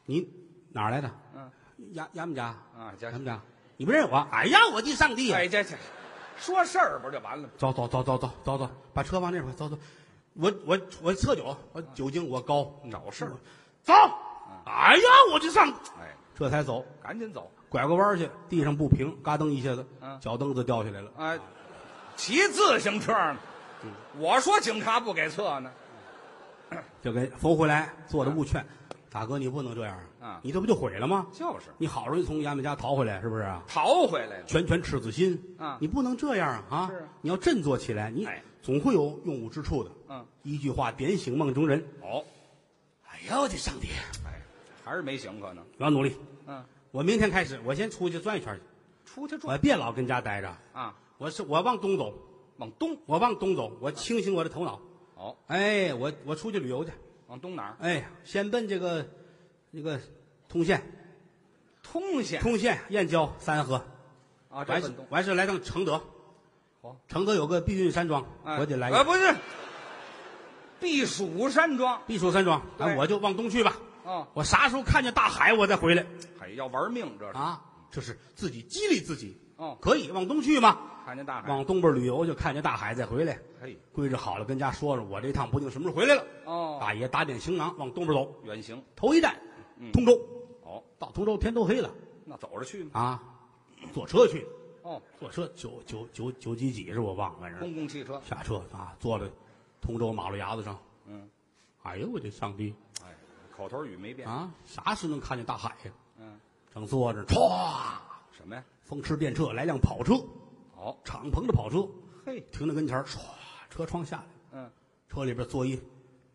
[0.05, 0.27] 你
[0.71, 1.11] 哪儿来的？
[1.35, 1.51] 嗯，
[1.93, 3.39] 衙衙门家啊，家衙门家，
[3.75, 4.25] 你不认识我？
[4.31, 5.37] 哎呀，我的上帝呀！
[5.37, 5.75] 哎，这这
[6.37, 7.49] 说事儿不就完了吗？
[7.57, 9.77] 走走走走走走走，把车往那边走走。
[10.33, 13.31] 我我我测酒，我酒精我高，找事儿
[13.83, 13.93] 走。
[14.65, 15.03] 哎呀，
[15.33, 15.67] 我就上，
[15.99, 17.51] 哎，这才走，赶紧走。
[17.67, 21.11] 拐个弯去，地上不平，嘎噔一下子，嗯脚蹬子掉下来了。
[21.17, 21.39] 哎，
[22.21, 23.35] 骑自行车呢？
[24.19, 25.71] 我说警察不给测呢。
[27.01, 28.63] 就给扶回来，坐着误劝，
[29.09, 31.25] 大哥你不能这样啊你这不就毁了吗？
[31.33, 33.63] 就是你好容易从衙门家逃回来，是不是啊？
[33.67, 34.43] 逃回来了。
[34.45, 36.77] 拳拳赤子心啊你不能这样啊！
[36.77, 39.89] 啊是啊你要振作起来，你哎总会有用武之处的。
[40.09, 41.83] 嗯，一句话点醒梦中人。
[42.03, 42.23] 哦，
[43.09, 43.87] 哎呦，我的上帝！
[44.27, 44.39] 哎，
[44.85, 45.65] 还是没醒可能。
[45.79, 46.15] 我要努力。
[46.45, 48.61] 嗯，我明天开始，我先出去转一圈去，
[49.11, 50.55] 出去转我别老跟家待着。
[50.71, 52.11] 啊，我是我往东走，
[52.57, 52.97] 往东。
[53.05, 54.81] 我往东走，我清醒我的头脑。
[55.13, 56.89] 哦，哎，我我出去旅游去。
[57.27, 57.77] 往东哪儿？
[57.79, 59.05] 哎，先奔这个，
[59.69, 59.99] 那个
[60.49, 60.81] 通县、
[61.83, 62.41] 通县。
[62.41, 63.75] 通县、燕郊、三河。
[64.49, 65.05] 啊，这完事奔东。
[65.11, 66.01] 完事来趟承德。
[66.81, 69.35] 哦，承德有个避孕山庄，哎我得来一啊，不是，
[70.79, 72.01] 避暑山庄。
[72.07, 73.77] 避暑山庄，对那我就往东去吧。
[74.05, 76.03] 哦，我啥时候看见大海，我再回来
[76.39, 77.37] 哎，要玩命这是。
[77.37, 77.63] 啊！
[77.91, 79.37] 这是自己激励自己。
[79.61, 80.75] 哦，可以往东去嘛？
[81.05, 81.47] 看见大海。
[81.49, 83.37] 往东边旅游，就看见大海再回来。
[83.61, 86.25] 嘿，归置好了，跟家说说，我这趟不定什么时候回来了。
[86.45, 88.33] 哦，大爷打点行囊，往东边走。
[88.43, 88.83] 远行。
[88.95, 89.39] 头一站，
[89.77, 90.19] 嗯通州。
[90.63, 91.91] 哦，到通州天都黑了
[92.25, 92.89] 那走着去吗？
[92.93, 93.23] 啊，
[93.93, 94.47] 坐车去，
[94.81, 98.19] 哦，坐车九九九九几几是我忘了，反正公共汽车。
[98.27, 99.25] 下车啊，坐在
[99.79, 100.75] 通州马路牙子上。
[101.05, 101.29] 嗯，
[101.83, 103.15] 哎呦我的上帝哎，
[103.55, 104.27] 口头语没变。
[104.27, 104.51] 啊！
[104.65, 105.91] 啥时能看见大海呀？
[106.17, 106.39] 嗯，
[106.73, 107.37] 正坐着，歘，
[108.31, 108.63] 什么呀？
[108.91, 110.15] 风驰电掣来辆跑车，
[110.75, 111.87] 哦，敞篷的跑车
[112.25, 113.19] 嘿，停在跟前儿，唰，
[113.69, 114.69] 车窗下来，嗯，
[115.07, 115.79] 车里边坐一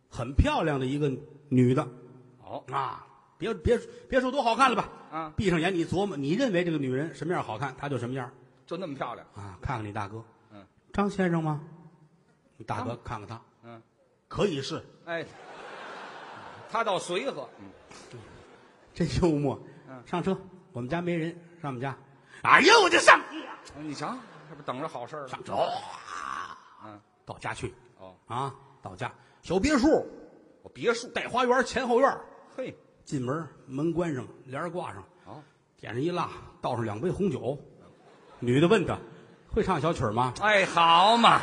[0.09, 1.15] 很漂亮的一个
[1.51, 1.87] 女的
[2.43, 3.07] 哦，啊！
[3.37, 4.89] 别别别说多好看了吧？
[5.13, 8.33] 啊，闭上眼你琢磨，你认为这个女人什么样好看，她就什么样
[8.65, 9.27] 就那么漂亮。
[9.35, 9.59] 啊！
[9.61, 10.65] 看看你大哥，嗯，
[10.95, 11.61] 张先生吗？
[12.57, 13.83] 你大哥看看他，嗯，
[14.29, 15.27] 可以是，哎，
[16.71, 17.47] 他倒随和。
[17.61, 18.19] 嗯，
[18.95, 19.61] 真幽默。
[19.91, 20.35] 嗯上车，
[20.73, 21.95] 我们家没人，上我们家。
[22.47, 23.21] 哎呀，我就上
[23.79, 24.17] 你瞧，
[24.49, 25.29] 这不等着好事儿了。
[25.29, 25.69] 上走，
[26.85, 28.55] 嗯，到家去哦，啊！
[28.81, 30.07] 到家，小别墅，
[30.63, 31.09] 我别墅。
[31.09, 32.17] 带花园，前后院。
[32.57, 35.43] 嘿，进门，门关上，帘儿挂上，好，
[35.81, 36.31] 点上一蜡，
[36.63, 37.59] 倒上两杯红酒。
[38.39, 38.97] 女的问他
[39.53, 41.41] ：“会唱小曲儿吗哎，好嘛。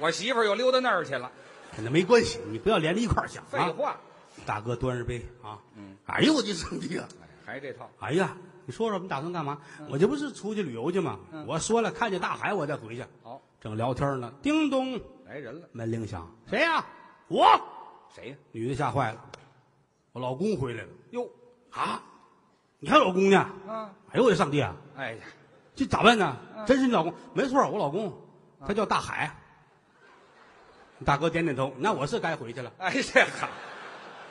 [0.00, 1.30] 我媳妇儿又溜到那儿去了。？”
[1.76, 3.44] 跟他没关系，你不要连着一块儿想。
[3.46, 3.72] 废啊！
[3.78, 3.96] 话，
[4.44, 7.06] 大哥端着杯啊，嗯，哎呦我的上帝啊！
[7.22, 7.90] 哎，还这套。
[8.00, 9.58] 哎呀，你说说我们打算干嘛？
[9.88, 11.18] 我这不是出去旅游去吗？
[11.32, 13.04] 嗯我说了，看见大海我再回去。
[13.22, 15.68] 好，正聊天呢，叮咚，来人了。
[15.72, 16.84] 门铃响，谁呀、
[17.28, 17.46] 我。
[18.14, 18.36] 谁呀？
[18.52, 19.24] 女的吓坏了，
[20.12, 21.28] 我老公回来了哟，
[21.70, 22.02] 啊！
[22.78, 23.38] 你还有老公呢？
[23.68, 24.74] 啊，哎呦我的上帝啊！
[24.96, 25.24] 哎呀，
[25.74, 26.36] 这咋办呢？
[26.56, 27.14] 嗯真是你老公？
[27.34, 28.12] 没错，我老公，
[28.66, 29.36] 他叫大海。
[31.04, 32.70] 大哥点点头，那我是该回去了。
[32.76, 33.48] 哎，这好，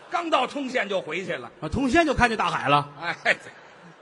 [0.10, 1.52] 刚到通县就回去了。
[1.62, 3.16] 啊，通县就看见大海了，哎，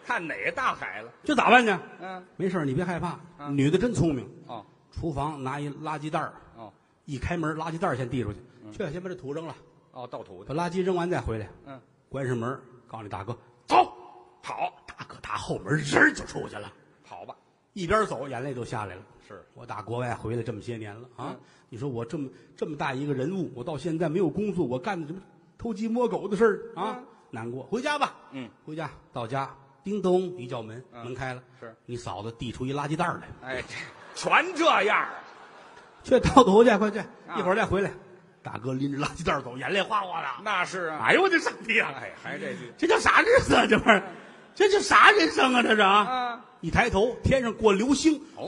[0.05, 1.11] 看哪个大海了？
[1.23, 1.79] 这咋办呢？
[2.01, 3.19] 嗯，没事儿你别害怕。
[3.39, 3.55] 嗯。
[3.55, 6.71] 女的真聪明，哦，厨房拿一垃圾袋儿哦，
[7.05, 8.39] 一开门，垃圾袋儿先递出去，
[8.71, 9.55] 去，先把这土扔了，
[9.91, 10.55] 哦，倒土把。
[10.55, 13.93] 垃圾扔完再回来，嗯，关上门，告诉你大哥走。
[14.41, 16.71] 好，大哥打后门人儿就出去了，
[17.05, 17.35] 好吧，
[17.73, 19.01] 一边走眼泪都下来了。
[19.27, 19.43] 是。
[19.53, 25.19] 我打国外回来这么些年了啊嗯，你说我这么这么大一个人物，我到现在没有工作，我干的什么
[25.67, 27.05] 偷鸡摸狗的事儿啊嗯？
[27.29, 28.15] 难过，回家吧。
[28.31, 29.53] 嗯，回家到家，
[29.83, 35.09] 叮咚一叫门，嗯门开了，是你嫂子递出一垃圾袋儿来，哎，这全这样儿。
[36.05, 37.91] 去倒头去，快去，啊一会儿再回来。
[38.41, 40.27] 大哥拎着垃圾袋儿走，眼泪哗哗的。
[40.41, 40.99] 那是啊。
[41.03, 41.91] 哎呦我的上帝啊！
[41.97, 43.65] 哎，还这句这叫啥日子啊？
[43.69, 44.03] 这玩意儿，
[44.55, 45.61] 这叫啥人生啊？
[45.61, 45.93] 这是啊！
[46.05, 48.47] 啊，一抬头，天上过流星，哦，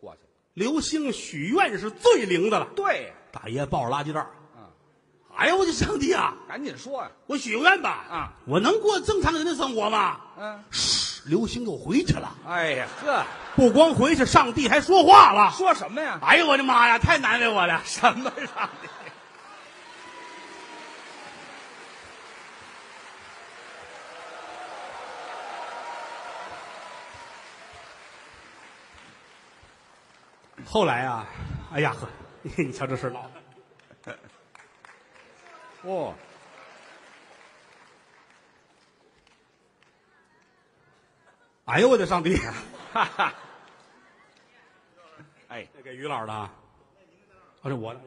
[0.00, 0.28] 过去了。
[0.54, 2.66] 流星许愿是最灵的了。
[2.74, 4.26] 对呀，大爷抱着垃圾袋
[5.40, 6.34] 哎呦我的上帝啊！
[6.46, 7.10] 赶紧说呀。
[7.26, 8.28] 我许个愿吧啊！
[8.44, 10.20] 我能过正常人的生活吗？
[10.38, 10.62] 嗯，
[11.24, 13.24] 流星又回去了，哎呀，呵，
[13.56, 15.50] 不光回去，上帝还说话了。
[15.52, 16.18] 说什么呀？
[16.20, 17.80] 哎呦我的妈呀，太难为我了！
[17.86, 18.88] 什么上帝？
[30.66, 31.26] 后来啊，
[31.72, 32.06] 哎呀呵，
[32.58, 33.39] 你瞧这事闹的，
[35.82, 36.14] 哦，
[41.64, 42.36] 哎呦我的上帝！
[42.92, 43.34] 哈哈，
[45.48, 46.52] 哎，这给于老师的啊，
[47.62, 48.00] 哦，这我的。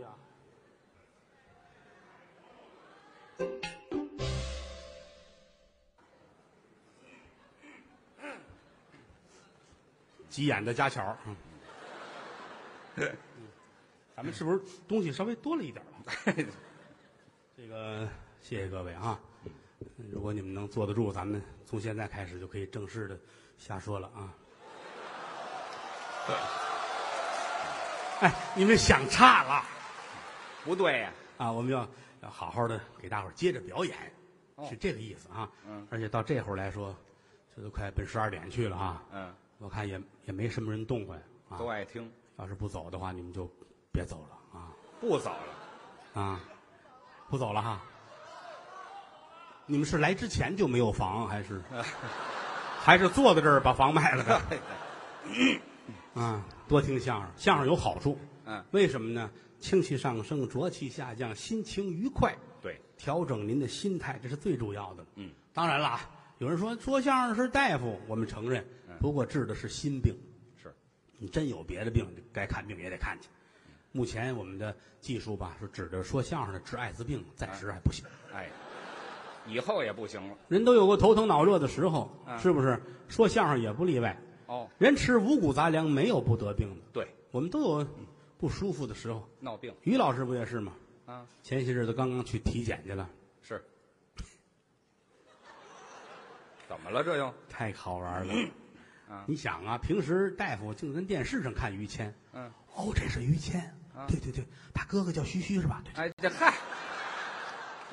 [10.30, 11.36] 急眼的家巧， 嗯，
[14.16, 15.94] 咱们是不是东西稍微多了一点了？
[17.74, 18.08] 这个
[18.40, 19.20] 谢谢各位啊！
[20.12, 23.18] 如果你们能坐得住，咱们从现在开始就可以正式的
[23.58, 24.32] 瞎说了啊！
[28.20, 29.64] 哎，你们想差了
[30.64, 31.52] 不对呀、啊！
[31.52, 31.90] 我们要
[32.22, 33.98] 要好好的给大伙儿接着表演，
[34.54, 35.50] 哦是这个意思啊！
[35.68, 36.96] 嗯，而且到这会儿来说，
[37.56, 39.04] 这都快奔十二点去了啊！
[39.14, 41.18] 嗯，我看也也没什么人动换
[41.50, 41.58] 啊。
[41.58, 42.08] 都爱听，
[42.38, 43.52] 要是不走的话，你们就
[43.92, 44.70] 别走了啊
[45.02, 46.22] 不走了。
[46.22, 46.40] 啊！
[47.30, 47.82] 不走了哈。
[49.66, 51.62] 你们是来之前就没有房，还是
[52.80, 54.42] 还是坐在这儿把房卖了的？
[56.22, 58.20] 啊，多听相声，相声有好处。
[58.46, 59.30] 嗯，为什么呢？
[59.60, 65.06] 清气上升，浊气下降，心情愉快，对，调整您的心态，这是最主要的。
[65.16, 65.98] 嗯，当然了，
[66.40, 68.68] 有人说说相声是大夫，我们承认，
[69.00, 70.14] 不过治的是心病。
[70.62, 70.76] 是，
[71.18, 73.30] 你真有别的病，该看病也得看去。
[73.94, 78.04] 目前我们的技术吧，是指着说相声的治艾滋病，暂时还不行。
[78.34, 78.50] 哎，
[79.48, 80.36] 以后也不行了。
[80.50, 82.78] 人都有过头疼脑热的时候，嗯是不是？
[83.08, 84.20] 说相声也不例外。
[84.48, 86.82] 哦，人吃五谷杂粮，没有不得病的。
[86.92, 87.88] 对，我们都有
[88.38, 89.26] 不舒服的时候。
[89.40, 90.74] 闹病于老师不也是吗？
[91.06, 93.08] 啊，前些日子刚刚去体检去了，
[93.42, 93.64] 是。
[96.68, 97.04] 怎么了？
[97.04, 97.32] 这又？
[97.48, 98.34] 太好玩了。
[99.10, 103.62] 啊你想啊，平时大夫净跟电视上看于谦，嗯，哦，这是于谦，
[103.96, 105.82] 啊对对对，他哥哥叫徐徐是吧？
[105.86, 105.94] 对。
[105.94, 106.54] 哎，这嗨，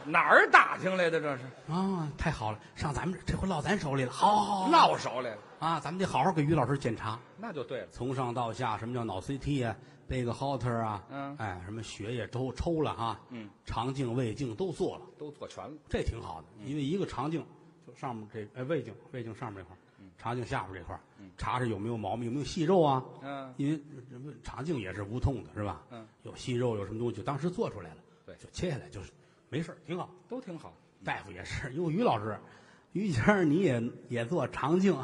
[0.04, 1.20] 哪儿打听来的？
[1.20, 4.10] 这是啊，太好了，上咱们这，这回落咱手里了。
[4.10, 7.88] 好，好，好，落手来了，啊，咱们得好好给于老师检查，那就对了。
[7.92, 9.76] 从上到下，什么叫脑 CT 啊，
[10.08, 15.72] 背个 Holter 啊，嗯哎，什么血液都抽了啊，嗯，肠镜、胃镜都做了，都做全了。
[15.88, 17.44] 这挺好的，因为一个肠镜
[17.86, 19.78] 就上面这哎胃镜，胃镜上面这块儿，
[20.20, 21.00] 肠镜下边这块儿，
[21.38, 23.02] 查查有没有毛病，有没有息肉啊？
[23.22, 23.80] 嗯，因为
[24.42, 25.82] 肠镜也是无痛的，是吧？
[25.90, 29.10] 嗯，有息肉有什么东西，就当时做出来了，对就切下来就是
[29.48, 30.10] 没事儿挺好。
[30.28, 30.74] 都挺好。
[31.02, 32.38] 大夫也是，哟，于老师，
[32.92, 34.94] 于谦儿你也也做肠镜，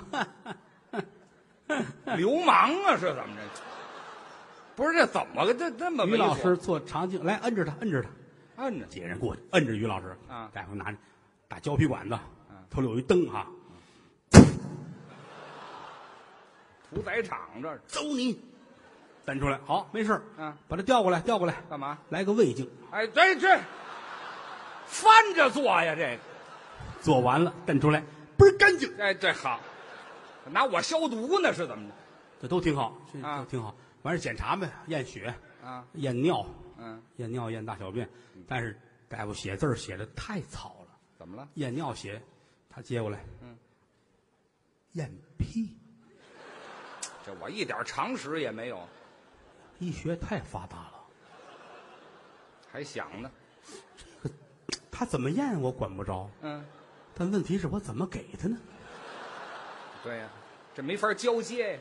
[2.19, 3.43] 流氓啊，是怎么着？
[4.77, 8.11] 不是这怎么个这这么猥琐于老师做肠镜，来摁着他，摁着他，
[8.63, 10.99] 摁着几个人过去摁着于老师，啊大夫拿着
[11.49, 12.19] 大胶皮管子
[12.51, 13.51] 嗯，头里有一灯哈，
[16.97, 18.41] 屠宰场这儿走你，
[19.27, 21.99] 蹬出来，好，没事儿嗯把他调过来，调过来，干嘛？
[22.09, 23.61] 来个胃镜，哎，对这
[24.87, 26.23] 翻着做呀，这个
[27.03, 28.03] 做完了蹬出来，
[28.39, 29.61] 倍儿干净，哎这好，
[30.51, 31.95] 拿我消毒呢是怎么着？
[32.41, 33.75] 这都挺好，这啊都挺好。
[34.03, 36.47] 完事儿检查呗，验血、啊，验尿、
[36.79, 38.09] 嗯，验尿、验大小便，
[38.47, 38.79] 但是
[39.09, 40.97] 大夫写字儿写的太草了。
[41.19, 41.49] 怎么了？
[41.55, 42.23] 验尿血，
[42.71, 43.57] 他接过来，嗯，
[44.93, 45.77] 验屁，
[47.27, 48.81] 这我一点常识也没有，
[49.81, 50.93] 医学太发达了，
[52.71, 53.29] 还想呢。
[53.97, 54.35] 这个
[54.93, 56.65] 他怎么验我管不着，嗯，
[57.17, 58.57] 但问题是我怎么给他呢？
[60.05, 60.29] 对呀、
[60.73, 61.81] 这没法交接呀。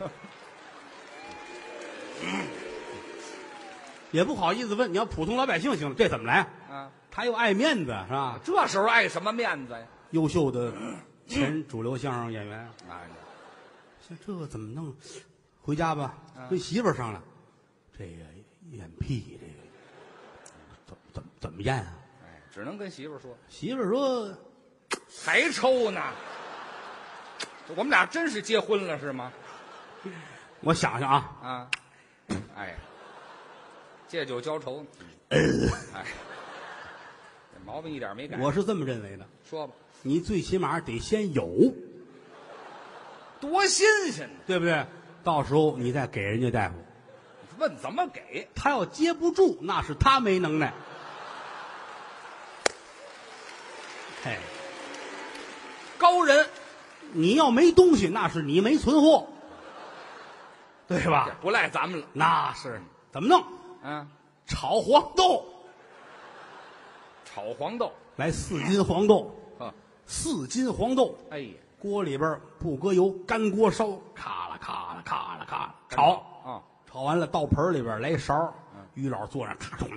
[4.10, 6.38] 也不好意思问，你要普通老百姓行了，这怎么来？
[6.70, 8.40] 啊，他又爱面子是吧？
[8.42, 9.86] 这时候爱什么面子呀？
[10.12, 10.72] 优秀的
[11.26, 13.27] 前主流相声演员，哎，像
[14.08, 14.94] 这这怎么弄？
[15.60, 17.22] 回家吧，啊跟媳妇儿商量，
[17.96, 18.24] 这个
[18.70, 19.52] 验屁，这个
[20.86, 21.98] 怎怎怎么验啊？
[22.24, 24.34] 哎，只能跟媳妇儿说，媳妇儿说。
[25.22, 26.00] 还抽呢。
[27.76, 29.30] 我们俩真是结婚了是吗？
[30.60, 31.70] 我想想啊，啊，
[32.56, 32.74] 哎，
[34.06, 34.84] 借酒浇愁。
[35.28, 35.38] 呃
[35.94, 36.06] 哎，
[37.52, 38.38] 这毛病一点没改。
[38.38, 39.26] 我是这么认为的。
[39.44, 41.70] 说吧，你最起码得先有，
[43.40, 44.40] 多新鲜呢！
[44.46, 44.86] 对不对？
[45.24, 46.74] 到时候你再给人家大夫，
[47.58, 48.48] 问怎么给？
[48.54, 50.72] 他要接不住，那是他没能耐。
[54.24, 54.38] 嘿，
[55.98, 56.48] 高人
[57.12, 59.26] 你要没东西，那是你没存货，
[60.86, 61.36] 对吧？
[61.40, 62.06] 不赖咱们了。
[62.12, 62.80] 那是
[63.12, 63.44] 怎么弄？
[63.82, 64.08] 嗯，
[64.46, 65.44] 炒黄豆，
[67.24, 67.92] 炒黄豆。
[68.16, 69.72] 来四斤黄豆，啊，
[70.06, 78.52] 四斤黄豆，哎呀，锅里边不搁油，干锅烧，咔啦咔啦咔啦咔啦炒，炒完了倒盆里边来一勺，
[78.94, 79.88] 于老坐上咔嚓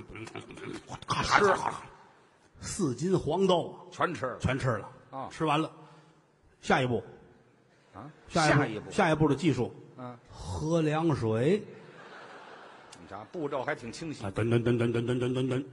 [1.07, 1.73] 咔嚓吃咔嚓，
[2.59, 5.71] 四斤黄豆全吃了全吃了啊吃完了，
[6.61, 7.03] 下一步
[7.93, 8.05] 啊。
[8.27, 11.63] 下下一步，一步下一步的技术，嗯，喝凉水
[13.01, 15.65] 你瞧步骤还挺清晰啊，噔噔噔噔噔噔噔噔噔，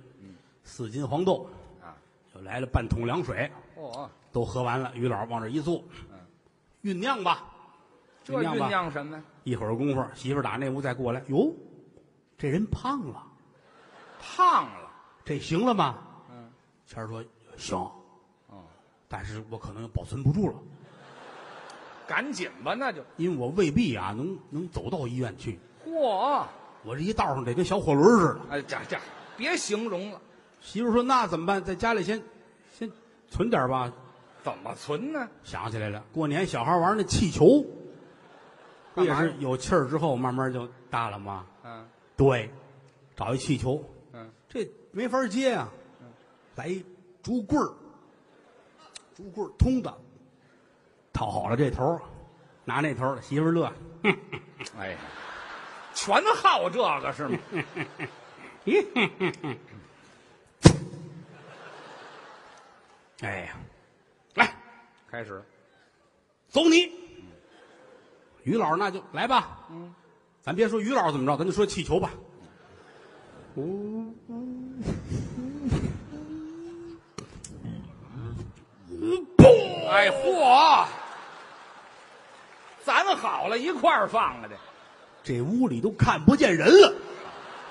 [0.65, 1.47] 四斤黄豆
[1.83, 1.95] 啊。
[2.35, 5.83] 就来了半桶凉水，哦，都喝完了，于老往这一坐，
[6.85, 7.43] 酝酿吧，
[8.23, 8.69] 这酝吧。
[8.69, 9.23] 酿什么呀？
[9.43, 11.53] 一会儿功夫，媳妇儿打那屋再过来，哟，
[12.39, 13.21] 这人胖了，
[14.21, 14.89] 胖了。
[15.25, 15.99] 这行了吗？
[16.31, 16.49] 嗯，
[16.87, 17.21] 谦儿说
[17.57, 17.77] 行，
[18.47, 18.63] 哦，
[19.09, 20.55] 但是我可能保存不住了，
[22.07, 23.03] 赶紧吧，那就。
[23.17, 26.45] 因为我未必啊能能走到医院去，嚯！
[26.85, 28.41] 我这一道上得跟小火轮似的。
[28.51, 28.97] 哎，这这
[29.37, 30.21] 别形容了，
[30.61, 31.65] 媳妇儿说那怎么办？
[31.65, 32.23] 在家里先
[32.73, 32.89] 先
[33.29, 33.93] 存点吧。
[34.43, 35.29] 怎么存呢？
[35.45, 37.65] 想起来了，过年小孩玩那气球，
[38.95, 41.47] 不也是有气儿之后慢慢就大了吗？
[41.65, 42.51] 嗯对，
[43.15, 45.69] 找一气球，嗯，这没法接啊，
[46.57, 46.85] 来一
[47.23, 47.73] 竹棍儿，
[49.15, 49.95] 竹棍儿通的，
[51.13, 52.01] 套好了这头儿，
[52.65, 53.73] 拿那头儿，媳妇儿乐，
[54.79, 54.99] 哎呀，
[55.95, 57.39] 全好这个是吗？
[63.21, 63.68] 哎呀，来
[65.11, 65.43] 开始，
[66.51, 66.93] 走你，
[68.43, 69.95] 于老师那就来吧，嗯，
[70.43, 72.11] 咱别说于老师怎么着，咱就说气球吧，
[79.91, 80.85] 哎嚯！
[82.85, 84.55] 咱好了一块儿放了的，
[85.23, 86.95] 这屋里都看不见人了，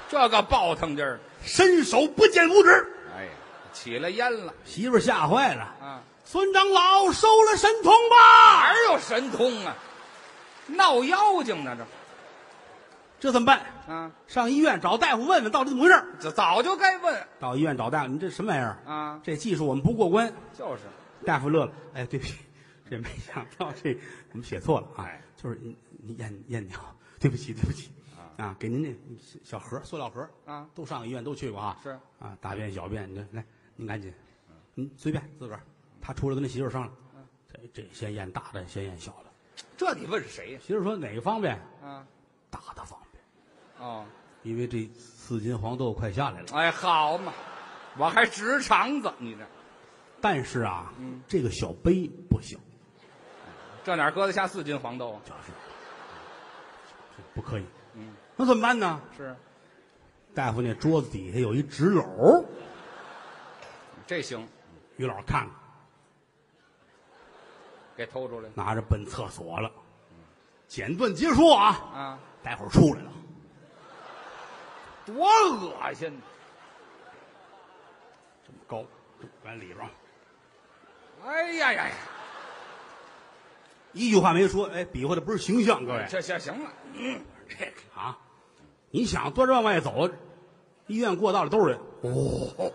[0.09, 2.69] 这个暴腾劲儿，伸手不见五指，
[3.15, 3.31] 哎呀，
[3.71, 4.51] 起了烟了。
[4.65, 6.01] 媳妇儿吓坏了，啊！
[6.29, 8.17] 孙长老收了神通吧，
[8.61, 9.73] 哪有神通啊？
[10.67, 11.85] 闹妖精呢这
[13.17, 13.61] 这怎么办？
[13.87, 14.11] 啊！
[14.27, 16.03] 上医院找大夫问问到底怎么回事。
[16.19, 18.77] 这早就该问到医院找大夫，你这什么玩意儿？
[18.85, 19.21] 啊！
[19.23, 20.29] 这技术我们不过关。
[20.53, 20.83] 就是，
[21.25, 22.35] 大夫乐了，哎，对不起，
[22.89, 23.97] 这没想到这
[24.33, 26.77] 我们写错了啊哎，就是你你验验尿，
[27.21, 27.89] 对不起对不起
[28.35, 28.93] 啊，给您这
[29.45, 33.45] 小盒塑料盒啊都上医院都去过啊，是啊，大便小便，你来
[33.77, 34.13] 您赶紧，
[34.73, 35.61] 您随便自个儿，
[36.07, 36.93] 他出来跟他媳妇儿商量，
[37.51, 39.65] 这这先验大的，先验小的。
[39.75, 40.59] 这你问谁呀？
[40.65, 41.53] 媳妇儿说哪个方便？
[41.83, 42.07] 啊，
[42.49, 44.05] 大的方便，哦，
[44.41, 46.47] 因为这四斤黄豆快下来了。
[46.53, 47.33] 哎，好嘛，
[47.97, 49.45] 我还直肠子，你这
[50.21, 50.93] 但是啊，
[51.27, 52.57] 这个小杯不行，
[53.83, 55.19] 这哪搁得下四斤黄豆啊？
[55.25, 55.51] 就是
[57.17, 57.65] 这不可以。
[57.95, 59.01] 嗯，那怎么办呢？
[59.17, 59.35] 是，
[60.33, 62.45] 大夫那桌子底下有一纸篓，
[64.07, 64.47] 这行，
[64.95, 65.49] 于老师看看，
[67.97, 69.71] 给偷出来拿着奔厕所了。
[70.67, 73.11] 简短结束啊，啊，待会儿出来了，
[75.05, 76.21] 多恶心！
[78.45, 78.85] 这么高，
[79.19, 79.89] 这么往里边儿，
[81.25, 81.95] 哎呀呀呀，
[83.93, 86.69] 一句话没说，哎，比划的不是形象，各位，行行行了，
[87.47, 88.17] 这个啊，
[88.91, 90.09] 你想端着往外走，
[90.87, 92.71] 医院过道里都是人，哦，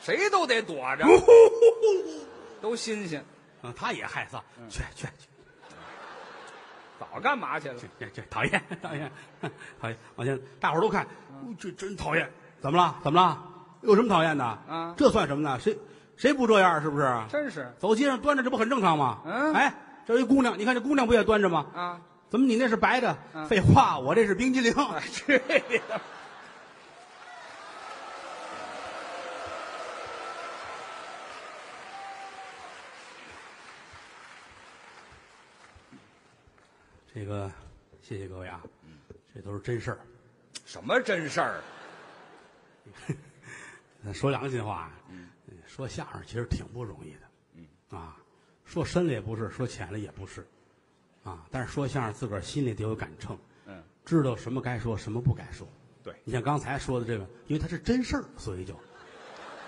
[0.00, 1.04] 谁都得躲着，
[2.62, 3.24] 都新鲜。
[3.62, 5.26] 啊，他也害臊，去去去，
[6.98, 7.74] 早干嘛去了？
[7.98, 9.10] 这这讨厌讨厌
[9.80, 12.96] 讨厌，往前，大伙儿都看，哦这真讨厌，怎么了？
[13.02, 13.42] 怎么了？
[13.82, 14.44] 有什么讨厌的？
[14.44, 15.58] 啊这算什么呢？
[15.58, 15.78] 谁
[16.16, 16.80] 谁不这样？
[16.82, 17.20] 是不是？
[17.28, 19.20] 真是走街上端着，这不很正常吗？
[19.24, 19.74] 嗯哎，
[20.06, 21.66] 这有一姑娘，你看这姑娘不也端着吗？
[21.74, 22.00] 啊！
[22.28, 23.16] 怎么你那是白的？
[23.34, 24.72] 嗯废话，我这是冰激凌。
[24.72, 26.00] 哎，去你的！
[37.20, 37.52] 这个，
[38.00, 38.62] 谢谢各位啊，
[39.34, 39.98] 这都是真事儿。
[40.64, 41.60] 什么真事儿？
[44.02, 45.28] 咱说良心话，嗯，
[45.66, 47.20] 说相声其实挺不容易的，
[47.56, 48.16] 嗯啊，
[48.64, 50.46] 说深了也不是，说浅了也不是，
[51.22, 55.68] 啊，但是说相声自个儿心里得有杆秤，嗯，知道什么该说，什么不该说。
[56.02, 58.74] 对，你像刚才说的这个，因为它是真事儿，所以就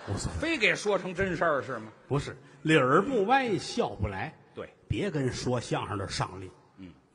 [0.09, 0.39] 无所谓。
[0.39, 1.93] 非给说成真事儿是吗？
[2.09, 4.35] 不是理儿不歪，笑不来。
[4.55, 6.51] 对，别跟说相声的上力。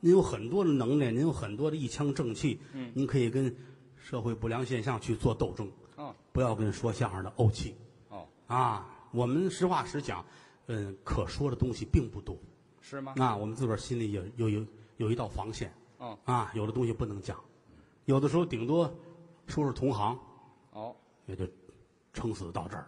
[0.00, 2.60] 您有很多的能耐，您有很多的一腔正气。
[2.72, 3.54] 嗯您可以跟
[3.96, 7.74] 社会不良现象去做斗争，哦不要跟说相声的怄气
[8.08, 8.94] 哦，啊。
[9.10, 10.24] 我们实话实讲，
[10.66, 12.36] 嗯，可说的东西并不多。
[12.82, 13.14] 是吗？
[13.16, 14.66] 啊，我们自个儿心里有有有
[14.98, 17.38] 有一道防线哦啊，有的东西不能讲，
[18.04, 18.84] 有的时候顶多
[19.46, 20.18] 说说同行，
[20.72, 20.94] 哦，
[21.26, 21.46] 也就
[22.12, 22.86] 撑死到这儿。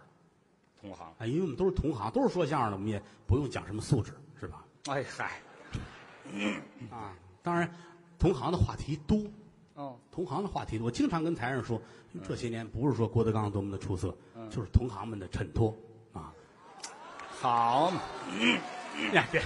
[0.79, 1.07] 同行。
[1.17, 4.63] 啊，因为我们都是同行，都是说相声的，我们也不用讲什么素质，是吧？
[4.87, 5.41] 哎嗨，
[6.89, 7.69] 啊，当然，
[8.19, 9.23] 同行的话题多，
[9.75, 10.85] 哦，同行的话题多。
[10.85, 11.81] 我经常跟台上说，
[12.27, 14.15] 这些年不是说郭德纲多么的出色，
[14.49, 15.75] 就是同行们的衬托
[16.13, 16.33] 啊。
[17.29, 18.01] 好嘛，
[19.13, 19.41] 呀，别，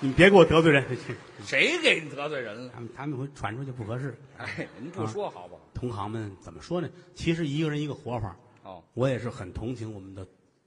[0.00, 0.84] 你们别给我得罪人，
[1.44, 2.70] 谁给你得罪人了？
[2.74, 4.18] 他们他们会传出去不合适。
[4.38, 5.60] 哎，您不说好不好？
[5.74, 6.88] 同行们怎么说呢？
[7.14, 10.26] 其实一个人一个活法，哦我也是很同情我们的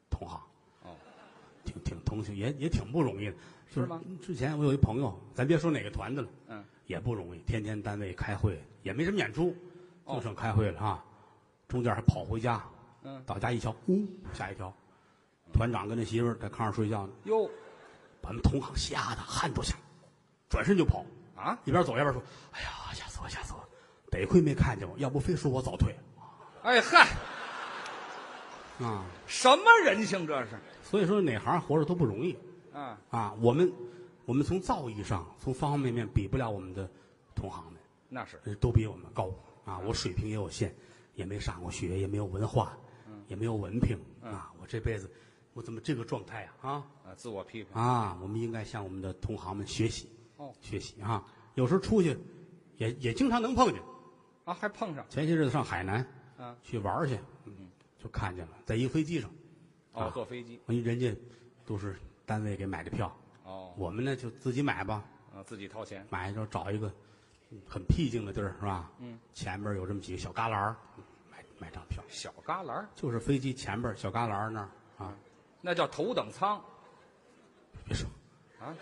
[0.10, 0.40] 同行，
[0.84, 0.96] 哦，
[1.66, 3.34] 挺挺同情，也也挺不容易的。
[3.74, 4.02] 就是吗？
[4.22, 9.56] 之前我有一朋友，咱别说哪个团的了，嗯，也不容易，天天单位开会，也没什么演出，
[10.06, 10.16] 哦。
[10.16, 11.04] 就剩开会了啊。
[11.68, 12.64] 中间还跑回家，
[13.04, 13.22] 嗯。
[13.26, 14.74] 到家一瞧，呜，吓一跳，
[15.54, 17.50] 团长跟那媳妇儿在炕上睡觉呢，哟。
[18.22, 19.76] 把我们同行吓得汗都下，
[20.50, 21.06] 转身就跑，
[21.36, 23.64] 啊，一边走一边说：“哎呀，吓死我，吓死我！
[24.10, 25.96] 得亏没看见我，要不非说我早退。
[26.64, 27.08] 哎嗨，
[28.80, 30.52] 啊。”什么人性这是？
[30.84, 32.36] 所以说哪行活着都不容易
[32.76, 33.34] 啊，啊。
[33.42, 33.72] 我们
[34.26, 36.90] 我们从造诣上，从方方面面比不了我们的
[37.34, 39.32] 同行们，那是呃都比我们高
[39.66, 39.80] 啊。
[39.80, 40.76] 我水平也有限，
[41.16, 42.78] 也没上过学，也没有文化，
[43.28, 44.52] 也没有文凭啊。
[44.62, 45.10] 我这辈子
[45.54, 46.70] 我怎么这个状态啊？
[46.70, 48.18] 啊啊，自我批评啊！
[48.22, 51.26] 我们应该向我们的同行们学习哦学习啊。
[51.54, 52.18] 有时候出去
[52.78, 53.82] 也也经常能碰见。
[54.44, 56.06] 啊，还碰上前些日子上海南
[56.38, 57.54] 啊，去玩儿去，嗯，
[57.98, 59.30] 就看见了，在一个飞机上，
[59.94, 61.16] 哦啊，坐飞机人家
[61.66, 61.96] 都是
[62.26, 65.04] 单位给买的票，哦，我们呢就自己买吧，
[65.34, 66.06] 啊，自己掏钱。
[66.10, 66.92] 买就找一个
[67.52, 68.92] 嗯很僻静的地儿是吧？
[69.00, 70.76] 嗯，前面有这么几个小旮旯儿，
[71.32, 72.88] 买买张票，小旮旯儿？
[72.96, 75.14] 就是飞机前边小旮旯儿那儿啊，
[75.62, 76.60] 那叫头等舱。
[77.86, 78.10] 别说。
[78.60, 78.74] 啊？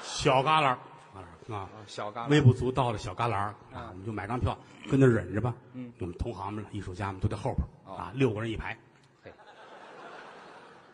[0.00, 0.78] 小旮旯儿，
[1.14, 4.56] 旮旯儿啊啊，，小旮旯微不足道的小旮旯儿啊啊，我们就买张票
[4.88, 5.54] 跟那儿忍着吧。
[5.72, 7.94] 嗯，我们同行们、艺术家们都在后边哦。
[7.96, 8.78] 啊，六个人一排。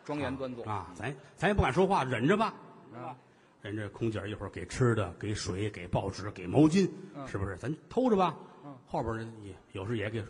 [0.04, 2.54] 嘿，庄严端坐啊，咱咱也不敢说话，忍着吧。
[2.94, 3.16] 啊，
[3.62, 7.56] 人家空姐儿一会儿给吃的，给水，给报纸，给毛巾，嗯是不是？
[7.56, 8.34] 咱偷着吧。
[8.64, 10.24] 嗯后边人也有时也给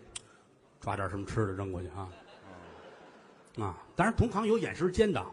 [0.81, 2.09] 抓点什么吃的扔过去啊。
[3.57, 5.25] 嗯啊，当然同行有眼神尖的，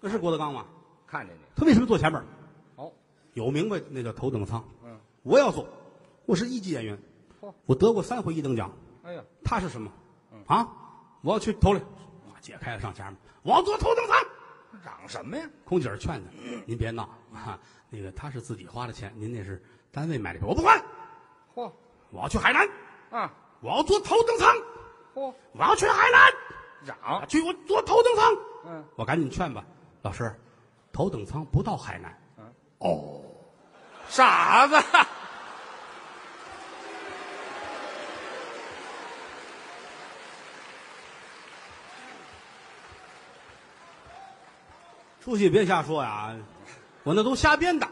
[0.00, 0.64] 那是郭德纲吗？
[1.06, 2.22] 看见你他为什么坐前面？
[2.76, 2.92] 哦，
[3.34, 4.62] 有明白那叫头等舱。
[4.84, 5.66] 嗯，我要坐，
[6.26, 6.98] 我是一级演员
[7.40, 8.70] 嚯，我得过三回一等奖。
[9.02, 9.90] 哎呀，他是什么？
[10.32, 10.68] 嗯啊，
[11.22, 11.86] 我要去头里，哇
[12.48, 14.16] 解开了上前面，我要坐头等舱。
[14.82, 15.44] 嚷什么呀？
[15.66, 16.30] 空姐儿劝他
[16.64, 20.82] ：“您别闹啊，那个他是自己花的钱，您那是单位买的票，我不管，
[21.54, 21.70] 嚯
[22.10, 22.66] 我要去海南，
[23.10, 23.30] 啊，
[23.60, 24.56] 我要坐头等舱，
[25.14, 26.32] 嚯，我要去海南，
[26.86, 28.34] 嚷，去我坐头等舱。
[28.64, 29.62] 嗯，我赶紧劝吧，
[30.00, 30.34] 老师，
[30.90, 32.18] 头等舱不到海南。
[32.38, 32.44] 嗯
[32.78, 33.20] 哦，
[34.08, 34.74] 傻子，
[45.20, 46.34] 出去别瞎说呀，
[47.02, 47.86] 我那都瞎编的，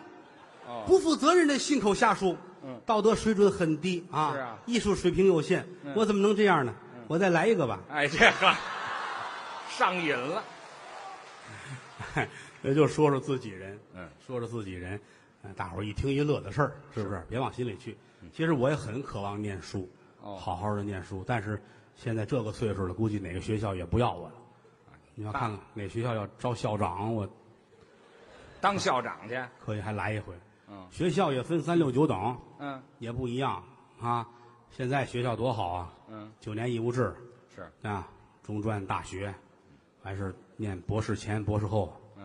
[0.67, 6.75] 哦，不负责任的信口瞎说，嗯道德水准很低啊，是啊艺术水平有限，嗯我怎么能这样呢？
[7.09, 7.81] 我再来一个吧。
[7.89, 8.55] 哎，这个
[9.69, 10.43] 上瘾了，
[12.63, 14.99] 也就说说自己人，嗯，说说自己人，
[15.45, 17.23] 嗯，大伙儿一听一乐的事儿，是不是？
[17.29, 17.97] 别往心里去。
[18.33, 19.89] 其实我也很渴望念书，
[20.21, 21.63] 哦好好的念书，但是
[21.95, 24.35] 现在这个岁数了，估计哪个学校也不要我了。
[25.19, 27.29] 你要看看哪学校要招校长，我
[28.61, 30.35] 当校长去，可以还来一回。
[30.69, 30.87] 嗯。
[30.91, 32.81] 学校也分三六九等，嗯。
[32.99, 33.65] 也不一样
[34.01, 34.29] 啊。
[34.71, 37.15] 现在学校多好啊，嗯，九年义务制
[37.55, 38.07] 是，啊，
[38.43, 39.35] 中专、大学，
[40.03, 42.25] 还是念博士前、博士后，嗯，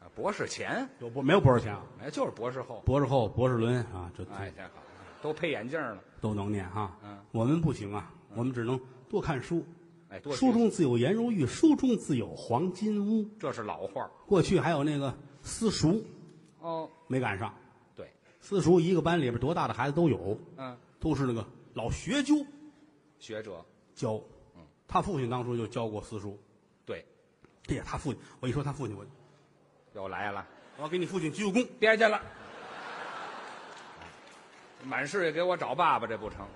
[0.00, 1.82] 啊博士前，有博没有博士前啊？
[2.00, 4.70] 哎，就是博士后，博士后、博士伦啊，这哎，太好，
[5.20, 6.96] 都配眼镜了，都能念哈。
[7.04, 9.64] 嗯，我们不行啊，我们只能多看书。
[10.12, 13.26] 哎，多书中自有颜如玉，书中自有黄金屋。
[13.40, 16.04] 这是老话儿过去还有那个私塾，
[16.60, 17.54] 哦，没赶上。
[17.96, 21.42] 对，私塾一个班里边多大的孩子都有，嗯，都是那个
[21.72, 22.34] 老学究
[23.18, 24.16] 学者，教。
[24.54, 26.38] 嗯他父亲当初就教过私塾。
[26.84, 27.02] 对，
[27.68, 29.06] 哎呀，他父亲，我一说他父亲，我
[29.94, 30.46] 又来了，
[30.76, 31.66] 我要给你父亲鞠个躬。
[31.80, 32.20] 别去了，
[34.84, 36.46] 满世界给我找爸爸，这不成？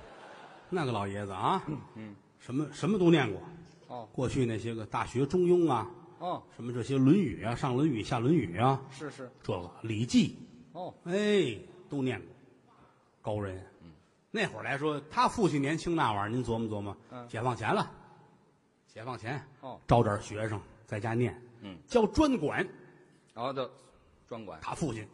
[0.68, 1.62] 那个老爷子啊，
[1.94, 2.14] 嗯，
[2.46, 3.42] 什么什么都念过。
[3.88, 5.90] 哦过去那些个大学、中庸啊，
[6.20, 10.36] 哦，什么这些《论语》啊，上《论语》下《论语》啊，是是，这个《礼记》。
[10.78, 12.28] 哦，哎，都念过，
[13.20, 13.58] 高人。
[13.82, 13.90] 嗯
[14.30, 16.96] 那会儿来说，他父亲年轻那玩意儿，您琢磨琢磨。
[17.10, 17.90] 嗯解放前了，
[18.86, 22.64] 解放前哦，招点学生在家念，嗯，教专管。
[23.34, 23.68] 然后就
[24.28, 25.06] 专管他父亲，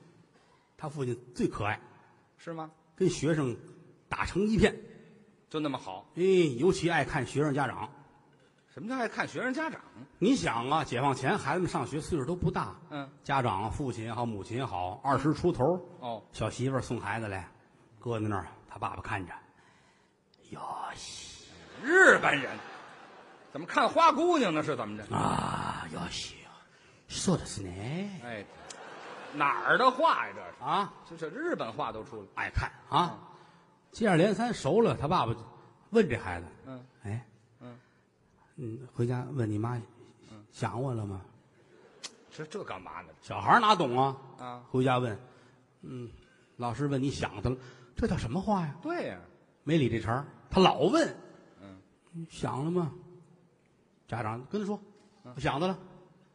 [0.77, 1.81] 他父亲最可爱，
[2.37, 2.71] 是吗？
[2.95, 3.57] 跟学生
[4.09, 4.75] 打成一片。
[5.53, 6.07] 就那么好？
[6.15, 6.23] 哎，
[6.59, 7.87] 尤其爱看学生家长。
[8.73, 9.79] 什么叫爱看学生家长？
[10.19, 15.63] 你想啊，解放前孩子们上学岁数都不大，嗯，家长父亲也好，母亲也好，二十出头，
[16.01, 17.47] 哦，小媳妇儿送孩子来，
[18.01, 19.35] 搁在那儿，他爸爸看着，
[20.53, 20.59] 哟
[20.95, 21.45] 西
[21.83, 22.51] 日本人，
[23.53, 24.63] 怎么看花姑娘呢？
[24.63, 25.15] 是怎么着？
[25.15, 26.37] 啊，哟西，
[27.09, 27.71] 说的是呢
[28.25, 28.43] 哎，
[29.35, 30.33] 哪儿的话呀？
[30.35, 32.27] 这是啊，这，这是日本话都出来。
[32.37, 33.19] 爱看啊，
[33.93, 35.37] 接二连三熟了，他爸爸
[35.91, 37.27] 问这孩子，嗯，哎，
[37.61, 37.79] 嗯
[38.57, 39.81] 嗯，回家问你妈，
[40.51, 41.21] 想我了吗？
[42.31, 43.09] 这这干嘛呢？
[43.21, 44.17] 小孩哪懂啊？
[44.39, 45.19] 啊，回家问，
[45.83, 46.11] 嗯，
[46.57, 47.57] 老师问你想他了，
[47.95, 48.75] 这叫什么话呀？
[48.83, 49.21] 对呀、
[49.63, 51.15] 没理这茬儿他老问，
[51.61, 52.93] 嗯，想了吗？
[54.09, 54.81] 家长跟他说，
[55.25, 55.79] 嗯我想他了。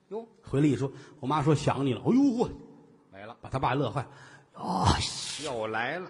[0.09, 2.01] 哟，回来一说，我妈说想你了。
[2.01, 2.49] 哎呦嚯，
[3.11, 4.07] 没了，把他爸乐坏。
[4.53, 4.85] 哦，
[5.43, 6.09] 又来了。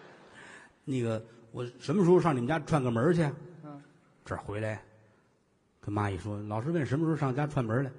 [0.84, 3.24] 那个我什么时候上你们家串个门去？
[3.64, 3.82] 嗯，
[4.26, 4.84] 这儿回来，
[5.80, 7.92] 跟妈一说，老师问什么时候上家串门来，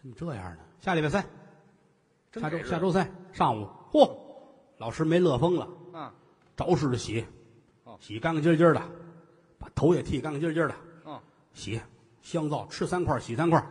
[0.00, 0.60] 怎么这样呢？
[0.80, 1.24] 下礼拜三，
[2.32, 4.16] 下周下周三上午，嚯，
[4.78, 6.12] 老师没乐疯了，啊，
[6.56, 7.24] 着实的洗
[7.84, 8.82] 哦，洗干干净净的，
[9.58, 10.74] 把头也剃干干净净的，
[11.06, 11.20] 嗯，
[11.52, 11.80] 洗
[12.22, 13.64] 香皂吃三块洗三块，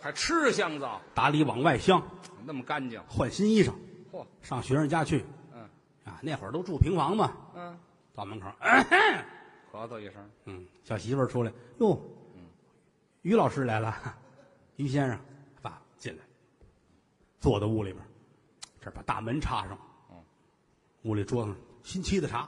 [0.00, 2.02] 还吃香皂，打里往外香，
[2.44, 3.00] 那么干净。
[3.08, 3.72] 换新衣裳，
[4.12, 5.62] 嚯，上学生家去嗯
[6.04, 7.78] 啊，那会儿都住平房嘛，嗯，
[8.20, 8.48] 到门口，
[9.72, 11.98] 咳嗽一声，嗯，小媳妇儿出来，哟，
[13.22, 13.96] 于老师来了，
[14.76, 15.18] 于先生，
[15.62, 16.22] 爸进来，
[17.40, 18.04] 坐在屋里边，
[18.78, 19.78] 这儿把大门插上，
[20.10, 20.16] 嗯，
[21.04, 22.46] 屋里桌上新沏的茶，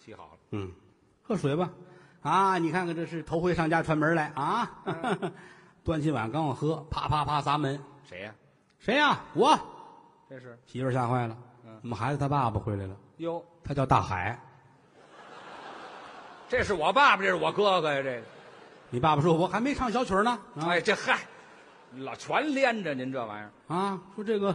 [0.00, 0.38] 沏好了。
[0.52, 0.70] 嗯，
[1.20, 1.72] 喝水吧，
[2.22, 4.84] 啊，你看看这是头回上家串门来啊，
[5.82, 8.32] 端起碗刚要喝，啪啪啪砸门，谁呀、
[8.78, 9.58] 谁呀、我
[10.28, 14.40] 这是媳妇儿吓坏了，嗯我们孩子他爸爸回来了，哟，他叫大海，
[16.48, 18.02] 这是我爸爸，这是我哥哥呀。
[18.02, 18.22] 这个，
[18.90, 21.20] 你爸爸说我还没唱小曲儿呢，啊哎，这嗨，
[21.98, 23.74] 老全连着您这玩意儿。
[23.74, 24.54] 啊，说这个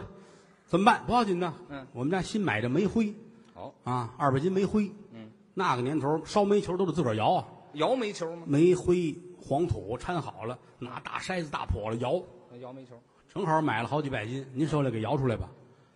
[0.66, 1.04] 怎么办？
[1.06, 3.14] 不要紧的，嗯我们家新买的煤灰
[3.54, 8.42] 哦，啊，二百斤煤灰，嗯，那个年头烧煤球都得自个儿摇啊，摇煤球吗？
[8.46, 12.20] 煤灰黄土掺好了，拿大筛子大笸箩摇，
[12.60, 13.00] 摇煤球。
[13.32, 15.48] 正好买了好几百斤，您手里给摇出来吧，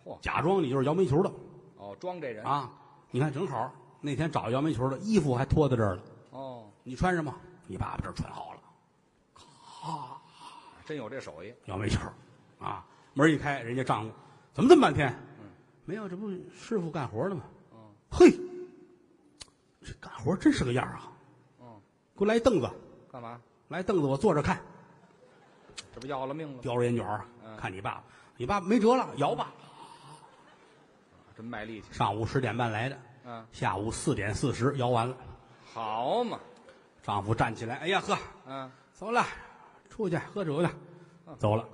[0.05, 1.29] 嚯，假装你就是摇煤球的
[1.77, 2.45] 哦，装这人。
[2.45, 2.71] 啊，
[3.11, 3.69] 你看正好
[4.01, 7.35] 那天找摇煤球的衣服还脱在这儿了，哦，你穿上吗？
[7.67, 10.21] 你爸爸这儿穿好了，
[10.85, 11.53] 真有这手艺。
[11.65, 11.99] 摇煤球，
[12.59, 14.11] 啊，门一开，人家丈夫
[14.53, 15.13] 怎么这么半天？
[15.85, 17.43] 没有，这不师傅干活呢吗？
[18.11, 18.31] 嘿，
[19.81, 21.11] 这干活真是个样儿啊！
[21.61, 21.81] 嗯，
[22.15, 22.69] 给我来凳子，
[23.11, 23.39] 干嘛？
[23.67, 24.59] 来凳子，我坐着看，
[25.93, 26.61] 这不要了命了？
[26.61, 28.03] 叼着烟卷儿嗯看你爸爸，
[28.37, 29.51] 你爸爸没辙了，摇吧。
[31.35, 31.87] 真卖力气。
[31.91, 35.17] 上午十点半来的，嗯，下午四点四十摇完了，
[35.73, 36.39] 好嘛。
[37.01, 39.25] 丈夫站起来，哎呀呵，嗯，走了，
[39.89, 40.69] 出去喝酒去，
[41.37, 41.67] 走了。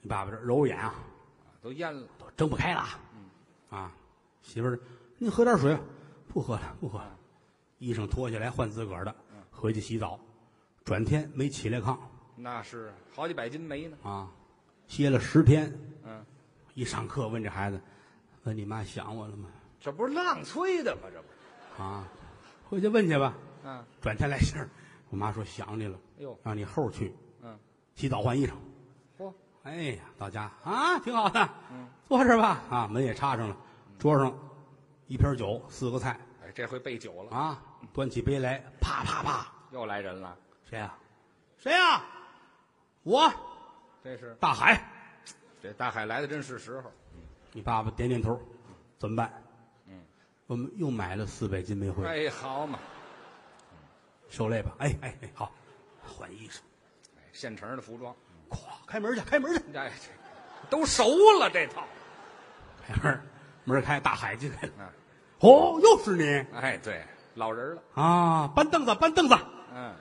[0.00, 0.94] 你爸爸这揉揉眼啊，
[1.60, 2.06] 都淹了。
[2.18, 2.84] 都睁不开了。
[3.68, 3.92] 啊，
[4.42, 4.78] 媳妇儿，
[5.18, 5.76] 你喝点水。
[6.32, 7.16] 不喝了，不喝了。
[7.78, 9.14] 衣裳脱下来换自个儿的，
[9.50, 10.18] 回去洗澡。
[10.84, 11.98] 转天没起来炕
[12.36, 13.96] 那是好几百斤煤呢。
[14.02, 14.30] 啊，
[14.86, 15.76] 歇了十天。
[16.04, 16.24] 嗯，
[16.74, 17.80] 一上课问这孩子，
[18.44, 19.48] 问你妈想我了吗？
[19.80, 21.02] 这不是浪催的吗？
[21.10, 21.82] 这不。
[21.82, 22.06] 啊，
[22.68, 23.34] 回去问去吧。
[23.64, 24.68] 嗯，转天来信儿，
[25.08, 27.58] 我妈说想你了，哎呦，让你后去嗯，
[27.94, 28.52] 洗澡换衣裳。
[29.18, 32.60] 嚯，哎呀，到家啊，挺好的，嗯，坐这吧。
[32.70, 33.56] 啊，门也插上了，
[33.98, 34.32] 桌上
[35.06, 37.62] 一瓶酒，四个菜哎，这回备酒了，啊，
[37.92, 40.36] 端起杯来，啪啪啪，又来人了。
[40.64, 40.94] 谁呀、
[41.58, 42.02] 谁呀、
[43.02, 43.30] 我
[44.04, 44.80] 这是大海。
[45.62, 46.90] 这大海来的真是时候。
[47.52, 48.40] 你爸爸点点头，
[48.98, 49.30] 怎么办？
[50.50, 52.80] 嗯，我们又买了四百斤煤灰，哎，好嘛，
[54.28, 54.74] 受累吧？
[54.78, 55.52] 哎哎哎，好，
[56.04, 56.58] 换衣裳，
[57.16, 58.12] 哎，现成的服装。
[58.48, 61.04] 咵，开门去，开门去，哎，这都熟
[61.38, 61.84] 了这套。
[62.84, 63.22] 开门，
[63.62, 64.70] 门开，大海进来了。
[64.80, 64.88] 嗯，
[65.38, 67.82] 哦，又是你哎，对，老人了。
[67.94, 68.48] 啊！
[68.48, 69.36] 搬凳子，搬凳子。
[69.72, 69.94] 嗯，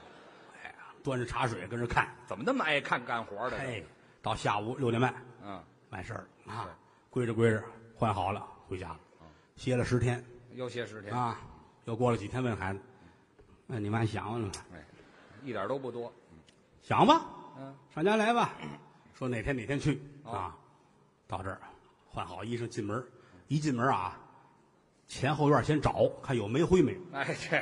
[0.64, 2.10] 哎呀，端着茶水跟着看。
[2.26, 3.58] 怎么那么爱看干活的？
[3.58, 3.84] 哎，
[4.24, 6.70] 到下午六点半嗯，完事儿了啊，
[7.12, 9.00] 归着归着换好了回家了，
[9.56, 10.24] 歇了十天
[10.56, 11.14] 又歇十天。
[11.14, 11.40] 啊，
[11.86, 12.80] 又过了几天问孩子，
[13.68, 14.52] 那你妈想我了吗？
[14.74, 14.84] 哎，
[15.44, 16.12] 一点都不多。
[16.82, 17.26] 想吧，
[17.58, 18.54] 嗯，上家来吧。
[19.14, 20.58] 说哪天哪天去哦啊？
[21.28, 21.60] 到这儿
[22.08, 23.06] 换好衣裳进门，
[23.48, 24.18] 一进门啊，
[25.08, 27.62] 前后院先找看有煤灰没有，哎，这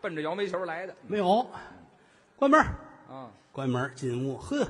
[0.00, 0.94] 奔着摇煤球来的。
[1.06, 1.46] 没有，
[2.36, 2.60] 关门，
[3.08, 4.68] 啊，关门进屋，呵，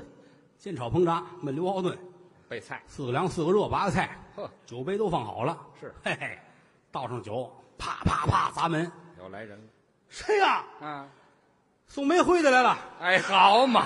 [0.57, 1.97] 煎炒烹炸焖溜熬炖，
[2.47, 2.81] 备菜。
[2.87, 6.39] 四个凉四个热八个菜，呵，酒杯都放好了，是嘿嘿，
[6.95, 8.89] 倒上酒，啪啪啪砸门，
[9.19, 9.63] 又来人了。
[10.07, 10.63] 谁呀？
[10.79, 11.05] 啊，
[11.89, 12.77] 送煤灰的来了。
[13.01, 13.85] 哎，好嘛，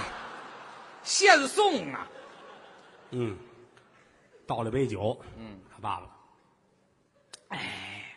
[1.02, 2.08] 现送啊。
[3.10, 3.36] 嗯，
[4.46, 6.06] 倒了杯酒，嗯，他爸爸，
[7.48, 8.16] 哎，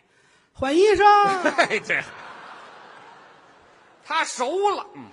[0.53, 1.03] 换衣裳。
[1.57, 1.99] 哎，这
[4.05, 5.09] 他熟了，嗯，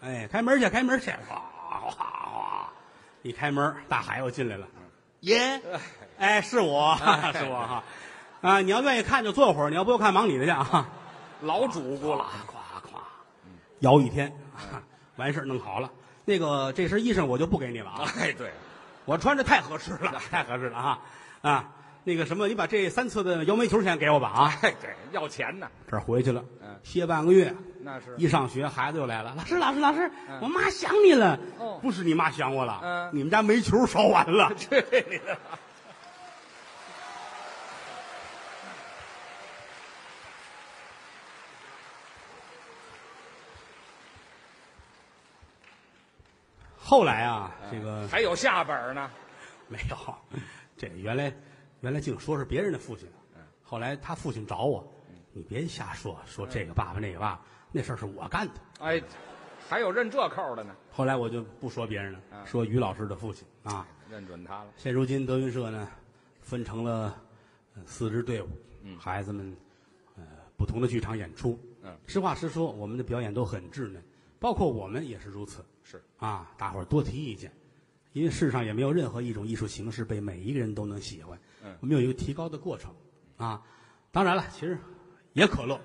[0.00, 1.42] 哎，开门去，开门去，哗
[1.80, 2.72] 哗哗！
[3.22, 4.68] 一开门，大海又进来了。
[5.18, 5.60] 爷，
[6.18, 6.96] 哎，是我，
[7.34, 7.82] 是我哈。
[8.44, 10.86] 啊，你要愿意看就坐会儿，你要不要看忙你的去啊。
[11.40, 13.02] 老主顾了，夸夸，
[13.78, 14.30] 摇一天，
[15.16, 15.90] 完事儿弄好了。
[16.26, 18.04] 那个这身衣裳我就不给你了啊。
[18.18, 18.50] 哎，对，
[19.06, 20.98] 我穿着太合适了，太合适了啊
[21.40, 21.70] 啊！
[22.04, 24.58] 那个什么，你把这三次的摇煤球钱给我吧啊！
[24.60, 25.66] 哎，对，要钱呢。
[25.90, 27.54] 这儿回去了，嗯，歇半个月。
[27.80, 29.34] 那是一上学，孩子又来了。
[29.38, 30.10] 老师，老师，老师，
[30.42, 31.38] 我妈想你了。
[31.58, 34.52] 哦不是你妈想我了，嗯你们家煤球烧完了。
[34.54, 35.38] 去你的！
[46.94, 49.10] 后来啊，这个还有下本呢。
[49.66, 49.96] 没有，
[50.78, 51.34] 这原来
[51.80, 53.08] 原来净说是别人的父亲，
[53.64, 54.88] 后来他父亲找我，
[55.32, 57.40] 你别瞎说，说这个爸爸那个爸爸，
[57.72, 58.54] 那事儿是我干的。
[58.78, 59.02] 哎，
[59.68, 63.84] 还有认这扣的呢，后来我就不说别人了，嗯说于老师的父亲啊。
[64.08, 64.66] 认准他了。
[64.76, 65.88] 现如今德云社呢，
[66.42, 67.20] 分成了
[67.74, 68.48] 呃四支队伍，
[68.82, 69.52] 嗯孩子们
[70.16, 70.22] 呃
[70.56, 71.58] 不同的剧场演出。
[71.82, 74.00] 嗯，实话实说，我们的表演都很稚嫩，
[74.38, 75.64] 包括我们也是如此。
[75.82, 77.52] 是啊，大伙儿多提意见，
[78.12, 81.38] 因为世上也没有任何一种艺术形式被每一个人都能喜欢。
[81.62, 82.94] 嗯我们有一个提高的过程
[83.36, 83.62] 啊。
[84.10, 84.78] 当然了，其实
[85.32, 85.80] 也可乐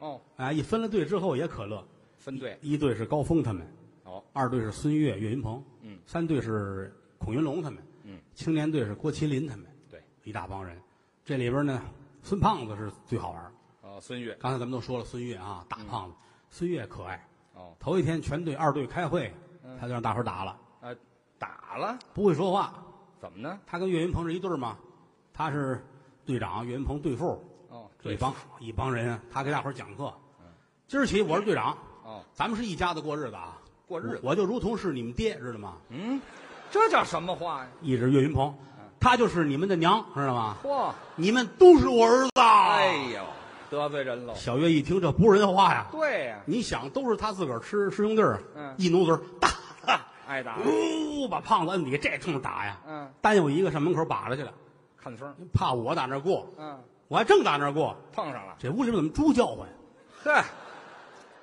[0.00, 1.86] 哦，啊，一分了队之后也可乐。
[2.16, 3.64] 分队一队是高峰他们，
[4.04, 10.76] 哦，二队是孙越、岳云鹏，嗯，三队是孔云龙他们，嗯，青年队是郭麒麟他们，对，一大帮人。
[11.24, 11.80] 这里边呢，
[12.22, 13.52] 孙胖子是最好玩儿。
[13.82, 16.16] 哦，孙越刚才咱们都说了，孙越啊，大胖子，
[16.50, 17.27] 孙越可爱。
[17.58, 19.34] 哦，头一天全队二队开会，
[19.80, 20.94] 他就让大伙儿打了，啊，
[21.38, 22.72] 打了，不会说话。
[23.20, 23.58] 怎么呢？
[23.66, 24.76] 他跟岳云鹏是一对儿嘛，
[25.34, 25.84] 他是
[26.24, 27.44] 队长，岳云鹏队副。
[27.68, 30.14] 哦，这一帮一帮人，他给大伙儿讲课。
[30.86, 33.58] 今儿起我是队长，哦，咱们是一家子过日子啊。
[33.88, 35.78] 过日子我我就如同是你们爹，知道吗？
[35.88, 36.20] 嗯，
[36.70, 37.68] 这叫什么话呀？
[37.82, 38.54] 一直岳云鹏，
[39.00, 40.56] 他就是你们的娘，知道吗？
[40.62, 42.30] 嚯，你们都是我儿子。
[42.36, 43.22] 哎呦，
[43.70, 44.34] 得罪人喽。
[44.34, 49.48] 小月一听这不是人话呀，对呀，你想都是他自个儿吃师兄弟儿，嗯一努嘴儿打，
[50.26, 52.78] 挨打， 呜，把胖子摁底下，这冲着打呀。
[52.86, 54.52] 嗯，单有一个上门口把着去了，
[54.96, 59.66] 看风，怕我打那儿过，嗯，我还正打那儿过，碰上了，这屋里边怎么猪叫唤？
[60.24, 60.44] 呵，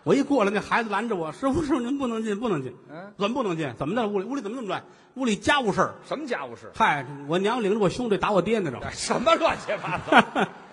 [0.03, 2.75] 我一过来，那孩子拦着我，师傅师傅您不能进，不能进。
[2.89, 3.73] 嗯，怎么不能进？
[3.77, 4.07] 怎么的？
[4.07, 4.83] 屋里屋里怎么那么乱？
[5.15, 5.95] 屋里家务事儿。
[6.07, 6.71] 什么家务事？
[6.75, 10.47] 嗨，我娘领着我兄弟打我爹呢，哎什么乱七八糟？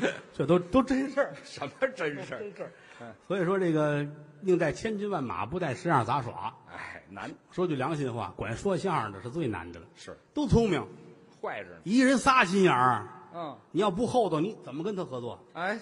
[0.00, 1.34] 这 这都都真事儿。
[1.44, 2.38] 什么真事儿？
[2.56, 3.14] 事儿。
[3.28, 4.06] 所以说这个
[4.40, 6.54] 宁带千军万马，不带十样杂耍。
[6.72, 10.86] 哎，难说句良心话，管说相声的是最难的了，是都聪明，
[11.40, 11.76] 坏着呢。
[11.84, 13.06] 一人仨心眼儿。
[13.32, 15.38] 嗯，你要不厚道，你怎么跟他合作？
[15.54, 15.78] 哎，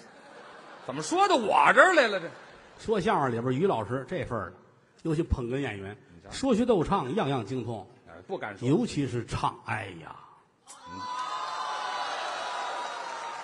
[0.85, 2.19] 怎么说到我这儿来了？
[2.19, 2.29] 这
[2.77, 4.53] 说相声里边，于老师这份儿的，
[5.01, 5.97] 尤其捧哏演员，
[6.29, 8.69] 说学逗唱样样精通，哎，不敢说。
[8.69, 10.15] 尤其是唱，哎呀，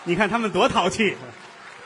[0.06, 1.18] 你看他们多淘气，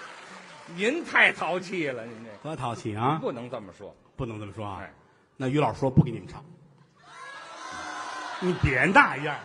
[0.76, 3.18] 您太淘气了，您这多淘气啊！
[3.20, 3.96] 不能这么说。
[4.16, 4.94] 不能这么说啊哎。
[5.38, 6.44] 那于老师说不给你们唱，
[8.42, 9.36] 你别那样。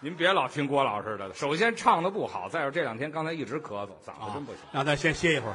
[0.00, 4.60] 您别老听郭老师的了，首先唱的不好，再有这两天刚才一直咳嗽，嗓啊子真不行。
[4.72, 5.54] 让他先歇一会儿。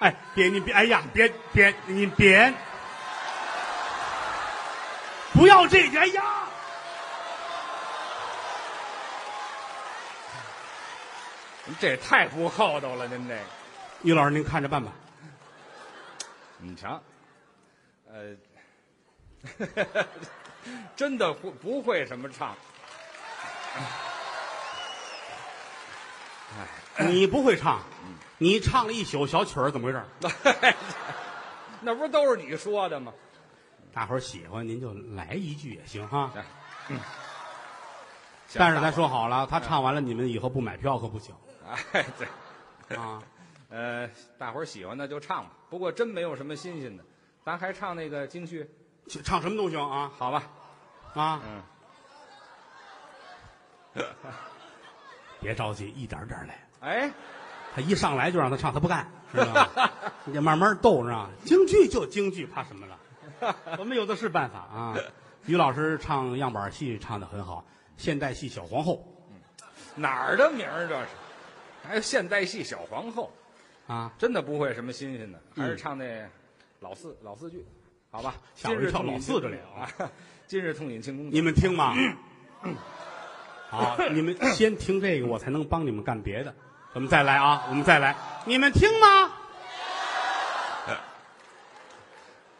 [0.00, 2.52] 哎，别你别，哎呀，别别你别，
[5.32, 6.22] 不要这句，哎呀，
[11.61, 13.40] 您这也太不厚道了，您这个。
[14.02, 14.92] 于老师您看着办吧。
[16.58, 17.00] 你瞧，
[18.08, 18.36] 呃，
[20.94, 22.54] 真的不不会什么唱。
[26.98, 27.80] 你不会唱，
[28.38, 30.04] 你唱了一宿小曲儿，怎么回事？
[31.80, 33.12] 那不都是你说的吗？
[33.92, 36.30] 大伙儿喜欢您就来一句也行哈。
[36.88, 37.00] 嗯
[38.54, 41.34] 但是咱说好了，他唱完了，你们以后不买票可不行
[41.92, 43.22] 哎，对，啊。
[43.74, 44.06] 呃，
[44.36, 45.50] 大伙儿喜欢那就唱吧。
[45.70, 47.02] 不过真没有什么新鲜的，
[47.42, 48.68] 咱还唱那个京剧，
[49.24, 50.42] 唱什么都行啊好吧？
[51.14, 51.40] 啊！
[53.94, 54.04] 嗯，
[55.40, 56.68] 别着急，一点点来。
[56.80, 57.10] 哎，
[57.74, 59.90] 他一上来就让他唱，他不干，知道吗？
[60.26, 61.30] 你得慢慢逗，知道吗？
[61.46, 62.98] 京剧就京剧，怕什么了？
[63.78, 64.94] 我们有的是办法啊。
[65.46, 67.64] 于老师唱样板戏唱的很好，
[67.96, 69.02] 现代戏小皇后
[69.94, 71.08] 哪儿的名儿这是？
[71.82, 73.32] 还有现代戏小皇后，
[73.86, 76.04] 啊，真的不会什么新鲜的，还是嗯唱那
[76.80, 77.64] 老四老四句，
[78.10, 78.34] 好吧？
[78.54, 80.10] 吓我一跳今日痛饮老四这里啊，
[80.46, 81.94] 今日痛饮庆功酒，你们听吗？
[83.68, 86.54] 好，你们先听这个，我才能帮你们干别的。
[86.92, 88.14] 我们再来啊，我们再来，
[88.44, 89.32] 你们听吗？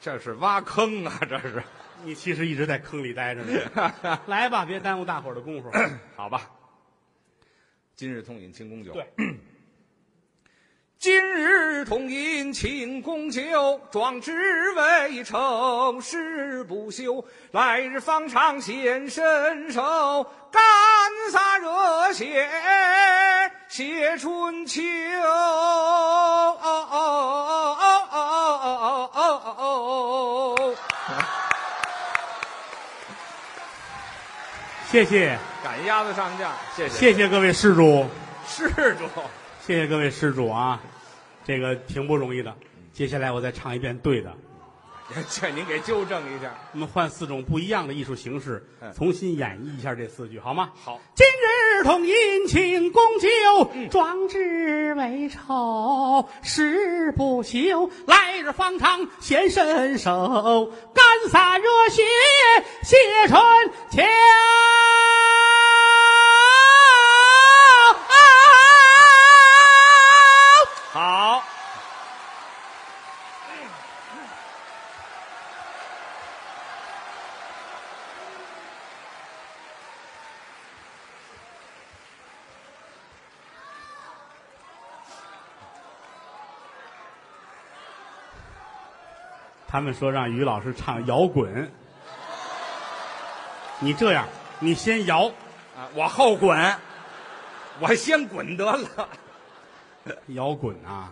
[0.00, 1.20] 这是挖坑啊！
[1.28, 1.62] 这是，
[2.02, 4.18] 你其实一直在坑里待着呢。
[4.26, 5.70] 来吧，别耽误大伙儿的功夫。
[6.16, 6.50] 好吧。
[8.02, 8.92] 今日痛饮庆功酒。
[8.92, 9.06] 对。
[10.98, 17.24] 今日痛饮庆功酒，壮志未酬誓不休。
[17.52, 19.80] 来日方长显身手，
[20.50, 20.60] 干
[21.30, 22.48] 洒热血
[23.68, 24.82] 写春秋。
[34.92, 38.04] 谢谢，赶鸭子上架，谢谢，谢谢各位施主，
[38.46, 39.06] 施主，
[39.66, 40.78] 谢谢各位施主啊，
[41.46, 42.54] 这个挺不容易的。
[42.92, 44.30] 接下来我再唱一遍对的，
[45.30, 46.52] 劝您给纠正一下。
[46.74, 48.62] 我们换四种不一样的艺术形式，
[48.94, 50.70] 重新演绎一下这四句，好吗？
[50.84, 51.00] 好。
[51.14, 62.02] 今日同饮庆功酒，壮志未酬誓不休，来日方长显身手，干洒热血
[62.82, 63.40] 写春
[63.90, 64.02] 秋。
[89.72, 91.72] 他们说让于老师唱摇滚，
[93.80, 94.28] 你这样，
[94.60, 95.28] 你先摇，
[95.74, 96.76] 啊，我后滚，
[97.80, 99.08] 我先滚得了。
[100.26, 101.10] 摇滚啊，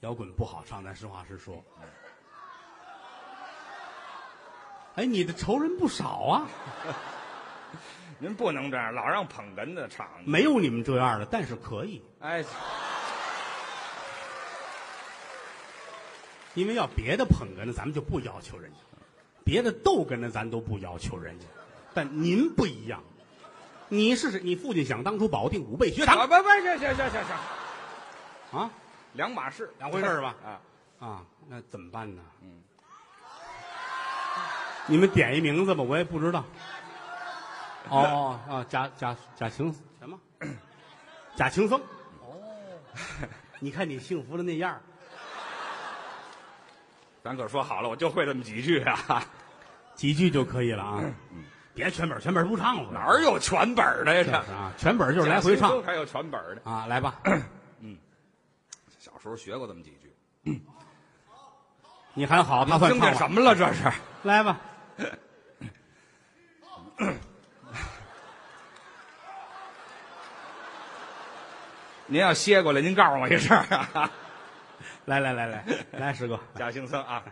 [0.00, 1.62] 摇滚不好唱，咱实话实说。
[4.94, 6.48] 哎，你的仇人不少啊！
[8.18, 10.08] 您不能这样，老让捧哏的唱。
[10.24, 12.02] 没有你们这样的，但是可以。
[12.20, 12.42] 哎，
[16.54, 18.78] 因为要别的捧哏的，咱们就不要求人家；
[19.44, 21.46] 别的逗哏的，咱都不要求人家。
[21.94, 23.02] 但您不一样，
[23.88, 26.16] 你是你父亲想当初保定五倍学堂。
[26.16, 28.60] 不不不，行行行行行。
[28.60, 28.70] 啊，
[29.14, 30.34] 两码事，两回事吧？
[30.44, 30.60] 啊
[31.06, 32.22] 啊，那怎么办呢？
[32.42, 32.62] 嗯，
[34.86, 36.44] 你们点一名字吧，我也不知道。
[37.88, 40.18] 哦哦啊，贾贾贾青什么？
[41.34, 41.80] 贾晴风。
[42.20, 42.36] 哦，
[43.58, 44.80] 你看你幸福的那样。
[47.22, 49.24] 咱可说好了，我就会这么几句啊，
[49.94, 51.00] 几句就可以了啊。
[51.30, 51.44] 嗯，
[51.74, 54.22] 别全本全本不唱了，哪儿有全本的呀？
[54.24, 57.20] 这是啊，全本就是来回唱，还有全本的啊，来吧。
[57.80, 57.96] 嗯
[58.98, 60.12] 小时候学过这么几句，
[62.14, 63.54] 你还好，他算听见什么了？
[63.54, 63.90] 这是，
[64.24, 64.60] 来吧。
[72.06, 73.56] 您要歇过来，您告诉我一声。
[75.06, 77.24] 来来来来来，师哥，贾行僧啊，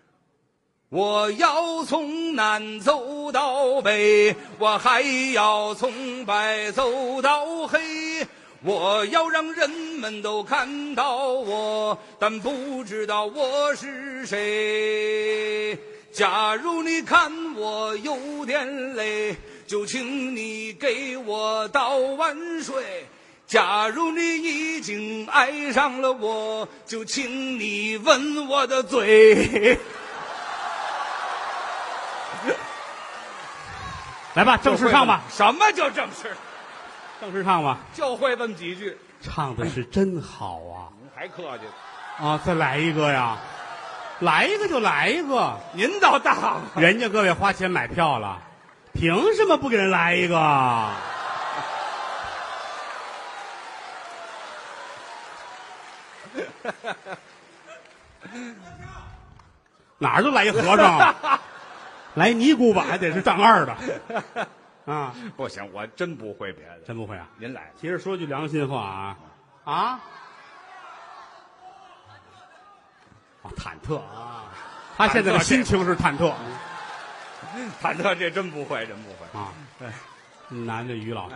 [0.90, 5.00] 我要从南走到北，我还
[5.32, 8.26] 要从白走到黑。
[8.62, 15.78] 我要让人们都看到我，但不知道我是谁。
[16.12, 19.34] 假如你看我有点累，
[19.66, 23.06] 就请你给我倒碗水。
[23.50, 29.76] 假如你已经爱上了我，就请你吻我的嘴。
[34.34, 35.22] 来吧，正式唱吧。
[35.28, 36.36] 什么叫正式？
[37.20, 40.86] 正式唱吧，就会这么几句，唱的是真好啊！
[41.00, 41.64] 您还客气
[42.24, 42.40] 啊？
[42.46, 43.36] 再来一个呀，
[44.20, 46.60] 来一个就来一个，您倒大方。
[46.76, 48.40] 人家各位花钱买票了，
[48.92, 50.88] 凭什么不给人来一个？
[59.98, 61.14] 哪儿都来一和尚，
[62.14, 63.76] 来尼姑吧，还得是丈二的。
[64.86, 67.28] 啊， 不行，我真不会别的，真不会啊！
[67.36, 69.16] 您来，其实说句良心话啊，
[69.64, 70.00] 啊，
[73.42, 74.44] 啊，忐忑啊，
[74.96, 76.32] 他现在的心情是忐忑，
[77.82, 79.26] 忐忑，这真不会，真不会。
[79.38, 79.52] 啊！
[79.78, 79.86] 对，
[80.64, 81.34] 男的于老师，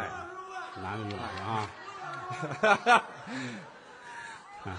[0.82, 1.68] 男的于老师啊，
[2.30, 2.38] 哈
[2.74, 3.04] 哈，哈哈
[4.64, 4.72] 哈。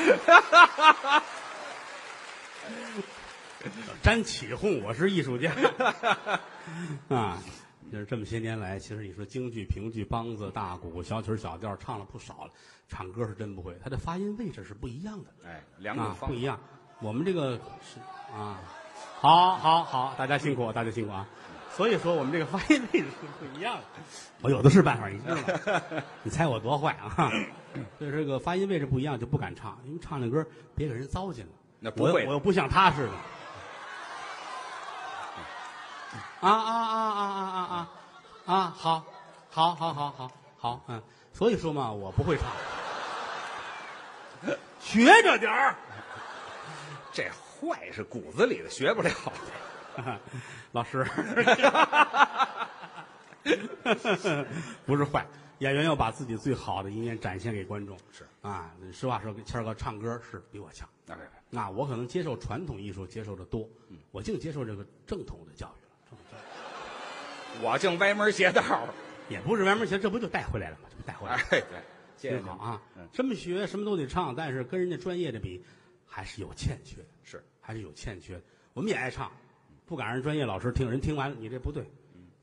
[4.02, 5.52] 沾起哄，我是艺术家
[7.08, 7.38] 啊！
[7.92, 12.50] 就是这么些年来，其实你说京剧、评剧、梆子、大鼓、小曲、小调，唱了不少了。
[12.88, 15.30] 唱歌是真不会，它的发音位置是不一样的。
[15.44, 16.58] 哎，两种不一样。
[17.00, 17.98] 我们这个是
[18.32, 18.60] 啊，
[19.20, 21.26] 好，好，好，大家辛苦，大家辛苦啊！
[21.76, 23.82] 所以说我们这个发音位置是不一样的。
[24.42, 25.42] 我有的是办法，你知道吗？
[26.22, 27.30] 你猜我多坏啊！
[27.98, 31.52] 所以这个发音位置不一样就不敢唱，因为唱那歌别给人糟践了。
[31.78, 33.12] 那不会我我又不像他似的。
[36.40, 37.88] 啊啊啊啊啊啊
[38.46, 38.54] 啊！
[38.54, 39.04] 啊，好，
[39.50, 41.02] 好，好，好，好，好，嗯，
[41.32, 42.50] 所以说嘛，我不会唱，
[44.80, 45.76] 学着点儿。
[47.12, 49.10] 这坏是骨子里的，学不了。
[50.72, 51.04] 老师，
[54.86, 55.26] 不是坏，
[55.60, 57.96] 演员要把自己最好的一面展现给观众。
[58.12, 60.88] 是啊，实话说，谦儿哥唱歌是比我强。
[61.06, 61.16] 哎，
[61.48, 63.68] 那我可能接受传统艺术接受的多，
[64.10, 66.18] 我净接受这个正统的教育了。
[67.62, 68.62] 我净歪门邪道。
[69.28, 70.88] 也不是歪门邪，这不就带回来了吗？
[70.90, 71.42] 这不带回来了。
[71.50, 71.78] 哎，对，
[72.16, 75.62] 谢谢您挺好啊嗯，什么学什么都得唱，但是跟人家专业的比，
[76.04, 78.42] 还是有欠缺的，是还是有欠缺的。
[78.72, 79.30] 我们也爱唱，
[79.86, 81.84] 不敢让专业老师听，人听完了你这不对，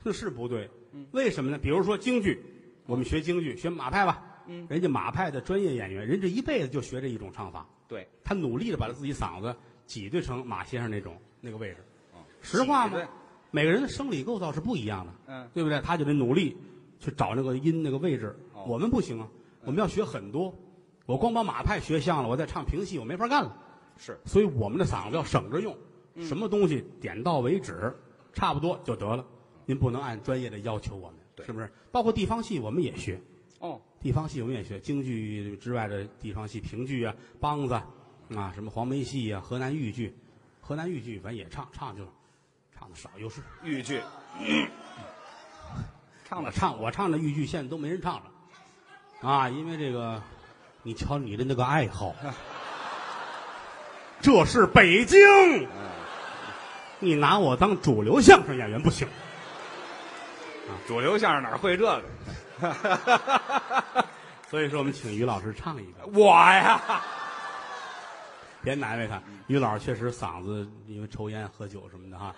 [0.01, 0.69] 这是不对。
[1.11, 1.57] 为什么呢？
[1.57, 2.41] 比如说京剧，
[2.87, 4.65] 我们学京剧，学马派吧，嗯。
[4.69, 11.77] 人家马派的专业演员，人这一辈子就学这一种唱法，对，他努力的把他自己嗓子挤兑成马先生那种那个位置。
[12.13, 12.99] 哦实话嘛，
[13.51, 15.47] 每个人的生理构造是不一样的，嗯。
[15.53, 15.79] 对不对？
[15.81, 16.57] 他就得努力
[16.99, 18.35] 去找那个音那个位置。
[18.53, 18.63] 哦。
[18.67, 19.27] 我们不行啊，
[19.65, 20.53] 我们要学很多。
[21.05, 23.55] 我光把马派学像了，我再唱评戏，我没法干了。
[23.97, 24.17] 是。
[24.25, 25.75] 所以我们的嗓子要省着用，
[26.15, 26.25] 嗯。
[26.25, 27.93] 什么东西点到为止，
[28.33, 29.25] 差不多就得了。
[29.65, 31.71] 您不能按专业的要求我们，对是不是？
[31.91, 33.19] 包括地方戏我们也学，
[33.59, 37.73] 哦，地方戏我们也学，京剧之外的地方戏，评剧啊、梆子
[38.35, 40.15] 啊、什么黄梅戏啊、河南豫剧，
[40.59, 42.03] 河南豫剧反正也唱，唱就
[42.77, 44.01] 唱的少，又是豫剧，
[46.25, 48.31] 唱的唱我唱的豫剧现在都没人唱了，
[49.21, 50.21] 啊，因为这个，
[50.83, 52.13] 你瞧你的那个爱好，
[54.21, 55.19] 这是北京，
[56.99, 59.07] 你拿我当主流相声演员不行。
[60.87, 62.03] 主流相声哪会这个？
[64.49, 66.81] 所以说，我们请于老师唱一个，我呀，
[68.63, 69.21] 别难为他。
[69.47, 72.33] 于老师确实嗓子因为抽烟喝酒什么的哈，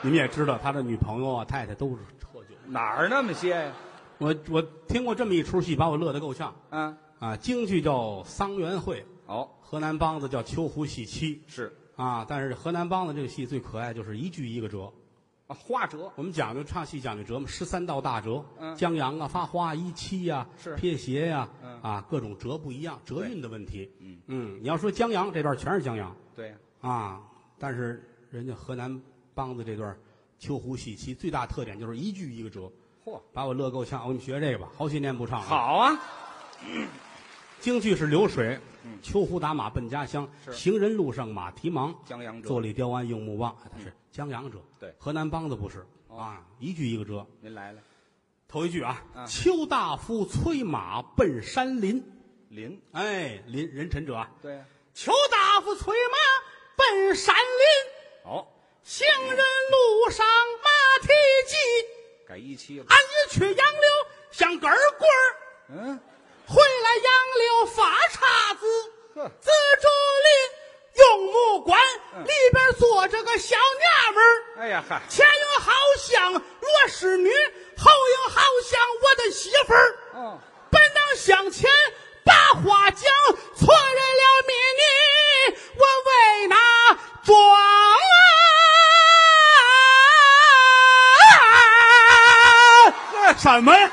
[0.00, 2.54] 你们也知道他的女朋友啊、太太都是喝酒。
[2.66, 3.72] 哪儿那么些呀？
[4.18, 7.36] 我我听过这么一出戏，把我乐得够呛嗯，啊！
[7.36, 11.36] 京剧叫《桑园会》，哦，河南梆子叫《秋胡戏妻》。
[11.52, 14.92] 是啊，但是河南梆子这个戏最可爱，就是一句一个折。
[15.48, 18.76] 啊，花折，我们讲究唱戏讲究折嘛，十三道大折，嗯。
[18.76, 20.76] 江阳啊、发花、一七呀、是。
[20.76, 21.80] 撇斜呀、嗯。
[21.80, 23.90] 啊，各种折不一样，折韵的问题。
[23.98, 24.20] 嗯。
[24.26, 27.22] 嗯，你要说江阳这段全是江阳对，啊，
[27.58, 29.02] 但是人家河南
[29.34, 29.96] 梆子这段
[30.38, 32.70] 秋胡戏七最大特点就是一句一个折，
[33.02, 34.02] 嚯，把我乐够呛。
[34.02, 35.98] 我给你学这个吧，好些年不唱了。，好啊，
[37.60, 38.58] 京剧是流水，
[39.02, 41.94] 秋胡打马奔家乡，行人路上马蹄忙。
[42.06, 44.58] 江洋折，坐立雕鞍用木棒，他是江洋者。
[44.78, 44.94] 对。
[44.98, 46.18] 河南梆子不是哦。
[46.18, 47.26] 啊，一句一个折。
[47.40, 47.80] 您来了，
[48.46, 52.02] 头一句啊，嗯邱大夫催马奔山林。
[52.50, 56.16] 林，哎，林人臣者啊，对呀，邱大夫催马
[56.76, 58.46] 奔山林，哦，
[58.82, 60.24] 行人路上
[60.64, 61.08] 马蹄
[61.46, 61.56] 疾。
[62.26, 63.88] 改一期了，俺一去杨柳
[64.30, 65.36] 像根棍儿，
[65.68, 66.00] 嗯，
[66.48, 68.64] 回来杨柳发叉子。
[69.16, 69.50] 呵，自
[69.82, 69.88] 竹
[70.24, 70.28] 林
[70.94, 71.78] 用木棺，
[72.14, 74.26] 嗯里边坐着个小娘们儿。
[74.60, 76.40] 哎呀嗨，前有好像罗
[76.88, 77.30] 氏女，
[77.76, 79.98] 后有好像我的媳妇儿。
[80.14, 80.38] 哦，
[80.70, 81.70] 本当向前
[82.24, 82.32] 把
[82.62, 83.02] 话讲，
[83.54, 84.82] 错认了秘密，
[85.76, 86.56] 我为哪
[87.24, 87.58] 装啊？
[93.36, 93.90] 什么呀？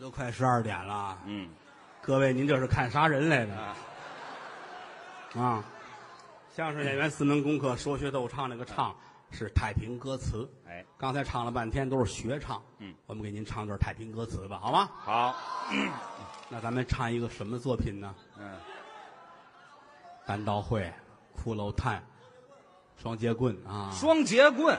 [0.00, 1.50] 都快十二点了，嗯，
[2.00, 3.54] 各位，您这是看啥人来的？
[3.54, 3.76] 啊，
[5.36, 5.64] 啊，
[6.56, 8.96] 相声演员四门功课，说学逗唱，那个唱
[9.30, 10.50] 是太平歌词。
[10.66, 14.88] 哎，刚才唱了半天都是学唱，嗯，我们给您唱段太平歌词吧，好吗？
[14.94, 15.36] 好，
[16.48, 18.14] 那咱们唱一个什么作品呢？
[18.38, 18.56] 嗯，
[20.26, 20.90] 单刀会、
[21.36, 22.02] 骷髅叹、
[22.96, 23.90] 双截棍啊！
[23.92, 24.78] 双截棍，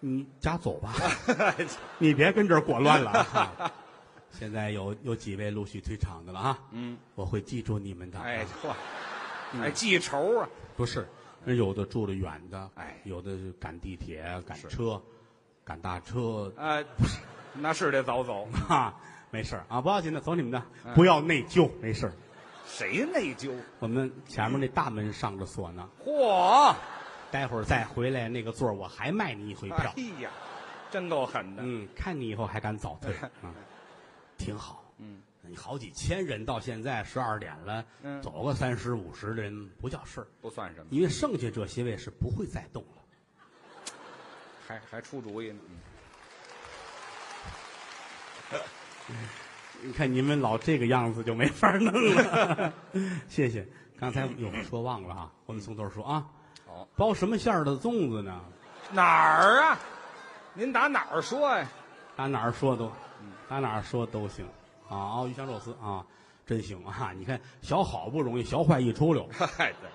[0.00, 0.94] 你家走吧，
[1.98, 3.72] 你别跟这儿裹乱了啊！
[4.32, 8.18] 现在有有几位陆续退场的了啊，嗯，我会记住你们的。
[8.20, 8.46] 哎
[9.74, 11.08] 记仇啊，不是，
[11.44, 12.96] 人有的住的远的，哎。
[13.04, 15.02] 有的是赶地铁、赶车、
[15.64, 16.78] 赶大车，啊，
[17.54, 18.94] 那是得早走， 啊，
[19.30, 19.64] 没事儿。
[19.68, 20.94] 啊，不要紧的，走你们的，嗯。
[20.94, 22.12] 不要内疚，没事儿。
[22.66, 23.50] 谁内疚？
[23.80, 26.72] 我们前面那大门上着锁呢，嚯，
[27.30, 30.02] 待会儿再回来那个座儿我还卖你一回票哎。
[30.22, 30.30] 呀，
[30.90, 33.12] 真够狠的，嗯，看你以后还敢早退
[33.42, 33.54] 啊！
[34.38, 34.84] 挺好。
[34.98, 42.88] 嗯，你好几千人到现在十二点了，嗯走个三十五十的人不叫事儿，不算什么，因为剩下这些位是不会再动了。
[44.66, 45.60] 还还出主意呢。
[45.68, 45.76] 嗯
[49.82, 52.72] 你看你们老这个样子就没法弄了。
[53.28, 53.66] 谢谢，
[53.98, 56.26] 刚才有说忘了啊，我们从头说啊，
[56.72, 58.40] 好，包什么馅儿的粽子呢？
[58.92, 59.78] 哪儿啊？
[60.54, 61.68] 您打哪儿说呀？
[62.16, 62.90] 打哪儿说都，
[63.48, 64.46] 打哪儿说都行
[64.88, 64.96] 啊。
[64.96, 66.06] 熬鱼香肉丝啊，
[66.46, 67.12] 真行啊！
[67.16, 69.28] 你看小好不容易，小坏一出溜。
[69.32, 69.90] 嗨，对，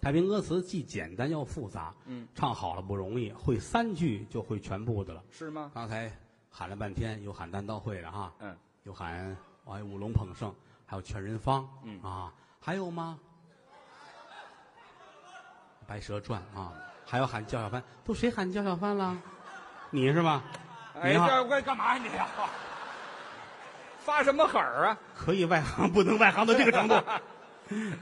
[0.00, 5.22] 太平歌词既简单又复杂，嗯，唱好了不容易，会三句就会全部的了。
[5.30, 5.72] 是吗？
[5.74, 6.12] 刚才
[6.50, 10.54] 喊了半天，有喊单刀会的哈，嗯，有喊哎舞龙捧圣，
[10.86, 13.18] 还有劝人方，嗯啊，还有吗？
[15.86, 16.72] 白蛇传啊，
[17.06, 19.16] 还要喊叫小帆，都谁喊叫小帆了？
[19.90, 20.42] 你是吧？
[21.00, 22.26] 哎，你好这我干嘛呀你呀？
[23.98, 24.98] 发什么狠儿啊？
[25.16, 26.94] 可以外行，不能外行到这个程度。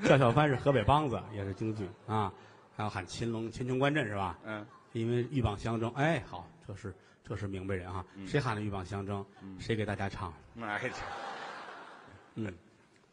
[0.04, 2.32] 叫小帆是河北梆子，也是京剧啊。
[2.76, 4.36] 还要喊秦龙、秦琼关阵是吧？
[4.44, 8.04] 嗯，因为鹬蚌相争，哎，好，这是这是明白人啊。
[8.26, 9.24] 谁喊的鹬蚌相争？
[9.58, 10.32] 谁给大家唱？
[10.60, 10.88] 哎，这
[12.34, 12.52] 嗯，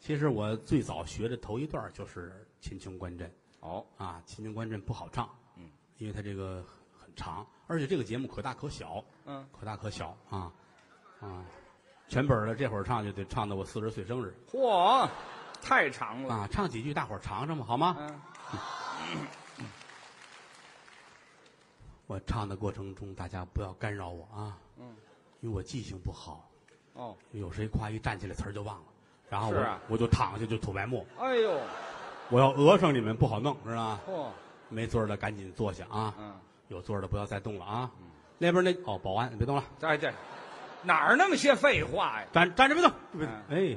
[0.00, 3.30] 其实我最早学的头一段就是秦琼关阵
[3.60, 4.22] 哦，啊。
[4.26, 6.64] 秦军观阵不好唱，嗯，因为它这个
[6.98, 10.52] 很长，而且这个节目可大可小，嗯，可大可小啊
[11.20, 11.44] 啊。
[12.08, 15.08] 全本的这会儿唱就得唱到我四十岁生日嚯，
[15.62, 16.34] 太长了。
[16.34, 17.96] 啊，唱几句大伙儿尝尝吧，好吗？
[17.98, 18.20] 嗯，
[22.08, 24.96] 我唱的过程中，大家不要干扰我啊，嗯，
[25.40, 26.50] 因为我记性不好，
[26.94, 28.86] 哦，有谁夸一站起来词儿就忘了，
[29.28, 31.60] 然后我、是啊我就躺下就吐白沫，哎呦，
[32.30, 34.00] 我要讹上你们不好弄，知道吗？
[34.08, 34.26] 嚯，
[34.68, 36.32] 没座儿的赶紧坐下啊，嗯，
[36.68, 37.90] 有座儿的不要再动了啊。
[38.38, 40.12] 那边那哦，保安别动了，这这
[40.82, 42.26] 哪儿那么些废话呀？
[42.32, 42.92] 站站着别动。
[43.18, 43.76] 别动哎，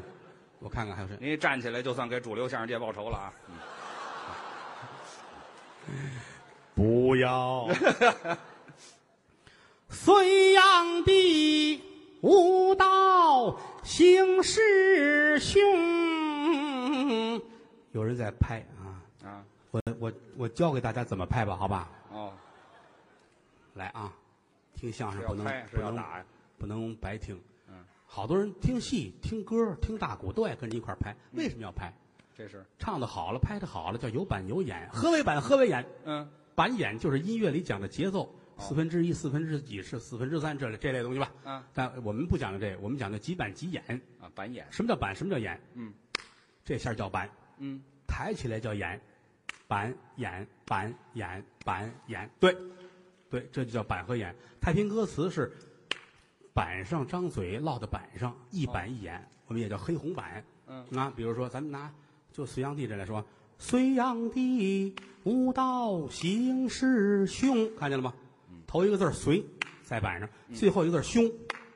[0.59, 1.17] 我看看还有谁？
[1.19, 3.33] 你站起来，就算给主流相声界报仇了啊！
[6.75, 7.67] 不要。
[9.89, 11.81] 隋炀帝
[12.21, 15.61] 无道行师兄，
[17.93, 21.89] 有人在拍啊，啊，我我我教给大家怎么拍吧，好吧？
[22.11, 22.33] 哦，
[23.75, 24.11] 来啊，
[24.75, 26.25] 听相声不能拍不能要打呀？
[26.57, 27.39] 不能白听。
[27.67, 31.93] 嗯，好多人听戏、听歌、听大鼓都爱跟着一块儿拍，嗯为什么要拍？
[32.35, 34.89] 这是，唱的好了，拍的好了，叫有板有眼。
[34.91, 35.39] 何为板？
[35.39, 35.85] 何为眼？
[36.05, 41.31] 嗯，板眼就是音乐里讲的节奏，四分之一、四分之几是四分之三，这类这类东西吧。
[41.43, 44.01] 啊但我们不讲究这个，我们讲究几板几眼。
[44.19, 45.15] 啊，板眼，什么叫板？
[45.15, 45.61] 什么叫眼？
[45.75, 45.93] 嗯
[46.65, 47.29] 这下叫板，
[47.65, 48.99] 嗯，抬起来叫眼，
[49.69, 52.53] 板眼板眼板眼，对，
[53.29, 54.35] 对，这就叫板和眼。
[54.59, 55.49] 太平歌词是
[56.53, 60.43] 板上张嘴落到板上，一板一眼，我们也叫黑红板。
[60.67, 61.89] 嗯，啊，比如说咱们拿
[62.33, 63.25] 就隋炀帝这来说，
[63.57, 64.93] 隋炀帝
[65.23, 68.13] 无道行师兄，看见了吗？
[68.67, 69.45] 头一个字隋
[69.83, 71.31] 在板上，最后一个字儿兄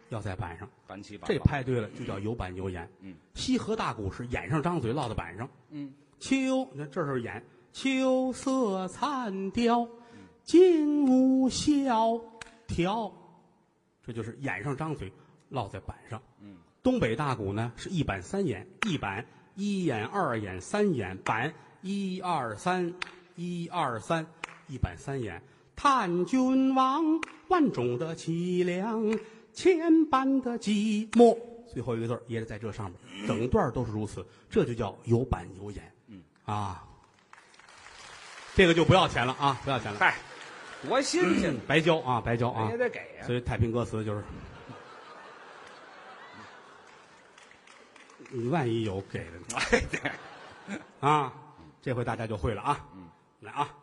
[0.10, 0.70] 要在板上。
[0.88, 2.90] 板起板这落，拍对了，就叫有板有眼。
[3.02, 5.50] 嗯，西河大鼓是眼上张嘴落在板上。
[5.70, 9.88] 嗯，秋，你看这是眼，秋色残凋，
[10.44, 12.20] 金乌萧
[12.66, 13.12] 条，
[14.04, 15.12] 这就是眼上张嘴
[15.50, 16.22] 落在板上。
[16.42, 19.26] 嗯，东北大鼓呢是一板三眼，一板
[19.56, 22.94] 一眼二眼三眼板一二三
[23.36, 24.26] 一二三
[24.68, 25.42] 一板三眼。
[25.76, 27.04] 叹君王
[27.50, 29.12] 万种的凄凉，
[29.58, 31.36] 千般的寂寞。
[31.68, 35.92] 最后一个字儿也得在这上面，整段都是如此，这就叫有板有眼。
[36.06, 36.88] 嗯啊，
[38.56, 40.16] 这个就不要钱了啊，不要钱了，嗨，
[40.88, 42.78] 多新鲜，白交啊，白交啊也。
[42.78, 43.36] 得给呀所。
[43.36, 44.24] 以太平歌词就是，
[48.30, 51.34] 你万一有给的呢哎，对，啊，
[51.82, 52.88] 这回大家就会了啊。
[52.96, 53.10] 嗯，
[53.42, 53.74] 来啊，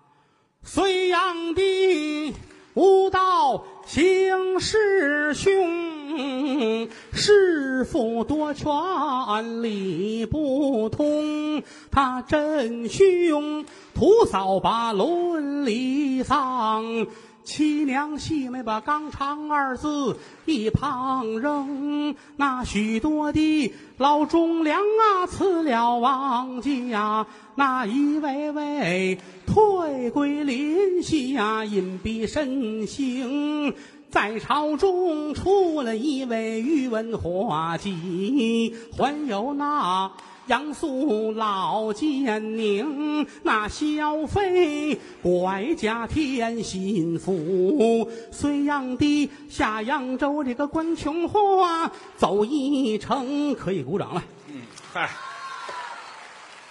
[0.63, 2.33] 隋炀帝
[2.75, 11.63] 无道行师兄，师傅多劝理不通，
[11.93, 13.65] 他真凶
[13.95, 17.07] 徒扫把伦理丧。
[17.45, 33.75] 七娘细妹把肛肠二字一旁扔，那许多的老忠良啊辞了王家，那一位位退归林下，隐蔽身形。
[34.11, 40.13] 在朝中出了一位宇文化及，还有那
[40.47, 48.11] 杨素老奸佞，那萧妃拐家添心腹。
[48.31, 54.23] 隋炀帝下扬州，这个关琼花走一程，可以鼓掌了。
[54.49, 54.61] 嗯，
[54.93, 55.09] 嗨，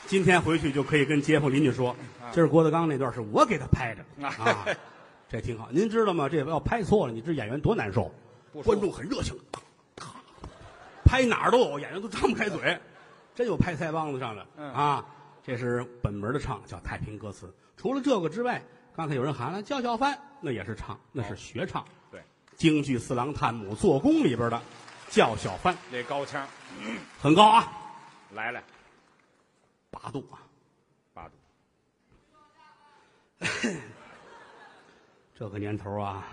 [0.06, 1.96] 今天回去就可以跟街坊邻居说，
[2.32, 4.68] 今儿郭德纲那段是我给他拍的啊，
[5.28, 5.68] 这挺好。
[5.72, 6.30] 您知道吗？
[6.30, 8.12] 这要拍错了，你这演员多难受。
[8.64, 9.36] 观众很热情，
[11.04, 12.78] 拍哪儿都有，演员都张不开嘴。
[13.36, 15.06] 真有拍腮帮子上的、嗯、啊！
[15.46, 17.54] 这是本门的唱，叫太平歌词。
[17.76, 18.64] 除了这个之外，
[18.96, 21.84] 刚才有人喊了叫小番，那也是唱，那是学唱。
[22.10, 22.24] 对，
[22.56, 24.62] 京剧《四郎探母》做工里边的
[25.10, 26.48] 叫小番，那高腔、
[26.80, 27.74] 嗯、很高啊！
[28.34, 28.64] 来来，
[29.90, 30.40] 八度啊，
[31.14, 31.36] 八度。
[35.36, 36.24] 这个年头啊，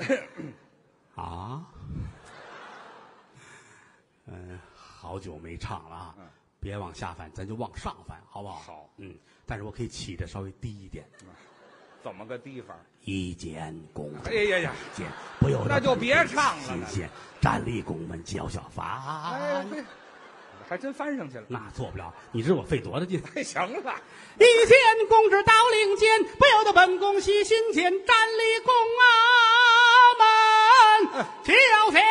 [0.00, 0.18] 嗯、
[1.24, 1.64] 啊。
[4.30, 6.14] 嗯，好久没唱了啊！
[6.18, 6.28] 嗯、
[6.60, 8.54] 别往下翻，咱就往上翻，好不好？
[8.60, 8.90] 好。
[8.98, 9.14] 嗯，
[9.46, 11.08] 但是我可以起的稍微低一点。
[12.02, 12.78] 怎么个地方？
[13.02, 14.72] 一见宫，哎呀呀！
[14.94, 15.06] 见
[15.40, 16.62] 不由那就别唱了。
[16.62, 17.10] 新鲜，
[17.40, 19.32] 站立宫门叫小法。
[19.32, 19.64] 哎，
[20.68, 21.46] 还真翻上去了。
[21.48, 23.20] 那做不了，你知道我费多大劲？
[23.22, 23.94] 太行了。
[24.38, 29.08] 一见宫至到令间，不由得本宫喜心间，站立宫啊
[30.18, 31.54] 门叫
[31.90, 32.02] 小帆。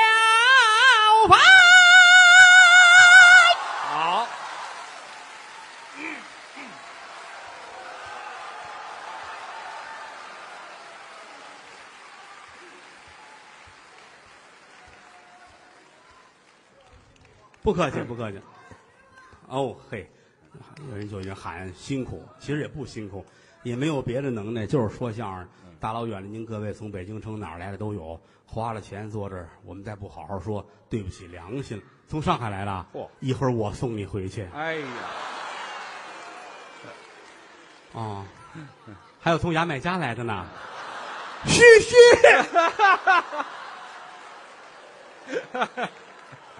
[17.67, 18.39] 不客气，不客气。
[19.49, 20.09] 哦嘿，
[20.89, 23.25] 有人就已经喊辛苦，其实也不辛苦，
[23.61, 25.45] 也没有别的能耐，就是说相声。
[25.77, 31.83] 大老远的，您各位从北京城哪儿来的都有，花了钱坐这儿，我们再不好好说，对不起良心。
[32.07, 33.05] 从上海来的，嚯！
[33.19, 34.47] 一会儿我送你回去。
[34.53, 34.87] 哎呀，
[37.91, 38.25] 哦，
[39.19, 40.45] 还有从牙买加来的呢，
[41.43, 41.97] 谢谢。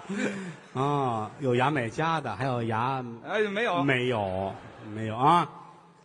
[0.78, 4.54] 啊、哦，有牙买加的，还有牙哎，没有，没有，
[4.94, 5.50] 没有啊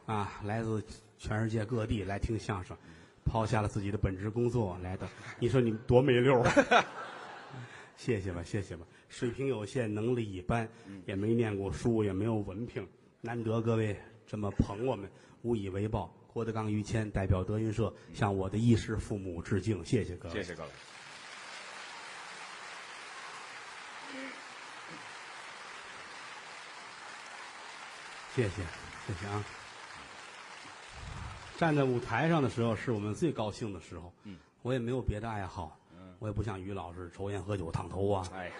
[0.07, 0.41] 啊！
[0.45, 0.83] 来自
[1.19, 2.75] 全世界各地来听相声，
[3.23, 5.07] 抛下了自己的本职工作来的，
[5.37, 6.83] 你说你多没溜儿？
[7.95, 8.83] 谢谢吧，谢谢吧。
[9.09, 10.67] 水平有限，能力一般，
[11.05, 12.87] 也没念过书，也没有文凭，
[13.21, 13.95] 难得各位
[14.25, 15.07] 这么捧我们，
[15.43, 16.11] 无以为报。
[16.33, 20.69] 郭德纲、于谦代表德云社向我的衣食父母致敬，谢谢各位，谢谢各位。
[28.35, 28.63] 谢谢，
[29.05, 29.43] 谢谢啊！
[31.55, 34.11] 站在舞台上的时候是我们最高兴的时候。
[34.23, 35.77] 嗯，我也没有别的爱好。
[35.95, 38.27] 嗯，我也不像于老师抽烟喝酒烫头啊。
[38.33, 38.51] 哎，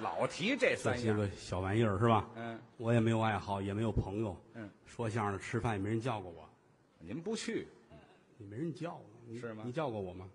[0.00, 2.26] 老提这三些个小玩意儿是吧？
[2.36, 4.34] 嗯，我也没有爱好，也没有朋友。
[4.54, 6.48] 嗯，说相声吃饭也没人叫过我。
[6.98, 7.68] 您不去？
[8.38, 9.62] 你没人叫我，是吗？
[9.66, 10.26] 你叫过我吗？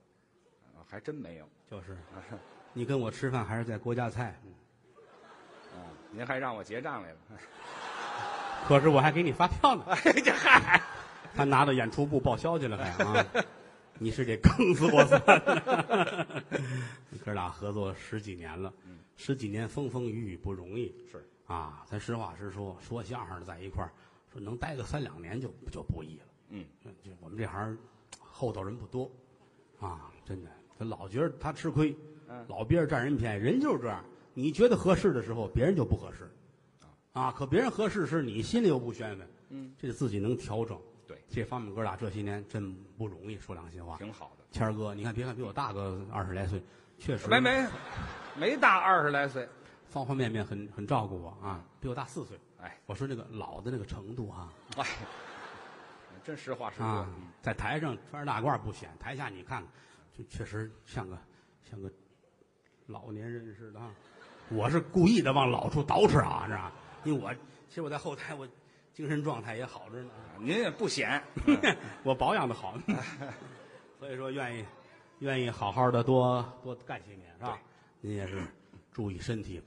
[0.88, 1.50] 还真没有。
[1.70, 1.98] 就是，
[2.74, 4.40] 你跟我吃饭还是在郭家菜。
[5.74, 5.82] 嗯，
[6.12, 7.18] 您还让我结账来了。
[8.68, 10.82] 可是我还给你发票呢，哎呀嗨！
[11.36, 13.26] 他拿到演出部报销去了还啊！
[14.00, 16.44] 你是得坑死我算了！
[17.24, 18.74] 哥俩合作十几年了，
[19.16, 20.94] 十几年风风雨雨不容易。
[21.12, 23.92] 是啊，咱实话实说，说相声的在一块儿，
[24.32, 26.24] 说能待个三两年就就不易了。
[26.50, 26.66] 嗯，
[27.04, 27.78] 就我们这行
[28.20, 29.10] 厚道人不多
[29.80, 31.96] 啊，真的，他老觉得他吃亏，
[32.48, 34.04] 老憋着占人便宜，人就是这样。
[34.34, 36.30] 你觉得合适的时候，别人就不合适。
[37.16, 37.32] 啊！
[37.32, 39.28] 可别人合适时，你心里又不宣愤。
[39.50, 40.78] 嗯，这自己能调整。
[41.08, 43.98] 对，这方面哥俩这些年真不容易，说良心话。
[43.98, 46.62] 挺好的，谦儿哥，你看，别看比我大个二十来岁，
[47.00, 47.66] 确实没没
[48.38, 49.48] 没大二十来岁，
[49.88, 52.38] 方方面面很很照顾我啊，比我大四岁。
[52.60, 54.86] 哎，我说那个老的那个程度哈，哎，
[56.22, 56.86] 真实话实说。
[56.86, 57.08] 啊，
[57.42, 59.72] 在台上穿着大褂不显，台下你看看，
[60.18, 61.18] 就确实像个
[61.64, 61.90] 像个
[62.88, 63.90] 老年人似的啊。
[64.50, 66.74] 我是故意的往老处捯饬啊，是吧？
[67.06, 67.34] 因为我
[67.70, 68.48] 其实我在后台，我
[68.94, 70.10] 精神状态也好着呢。
[70.40, 71.22] 您也不显，
[72.04, 72.78] 我保养的好，
[74.00, 74.66] 所以说愿意
[75.20, 77.60] 愿意好好的多多干些年，是吧？
[78.02, 78.42] 您也是
[78.92, 79.62] 注意身体，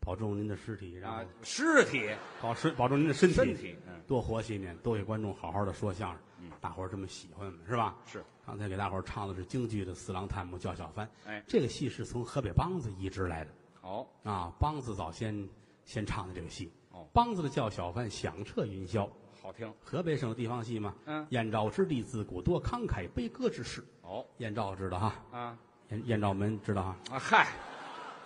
[0.00, 2.10] 保重您的尸体，然后尸体
[2.40, 3.76] 保身保重您的身体，身体
[4.06, 6.20] 多活些年，多给观众好好的说相声。
[6.60, 7.96] 大伙儿这么喜欢是吧？
[8.06, 8.22] 是。
[8.46, 11.08] 刚才给大伙儿唱的是京剧的《四郎探母》，叫小帆。
[11.26, 13.50] 哎，这个戏是从河北梆子移植来的。
[13.82, 15.48] 哦啊，梆子早先
[15.86, 16.70] 先唱的这个戏。
[16.90, 19.08] 哦，梆子的叫小贩，响彻云霄，
[19.40, 19.72] 好听。
[19.82, 20.94] 河北省的地方戏嘛。
[21.06, 21.26] 嗯。
[21.30, 23.82] 燕赵之地，自古多慷慨悲歌之士。
[24.02, 25.14] 哦，燕赵知道哈？
[25.32, 25.56] 啊。
[25.90, 26.96] 燕燕赵门知道哈？
[27.12, 27.48] 啊嗨，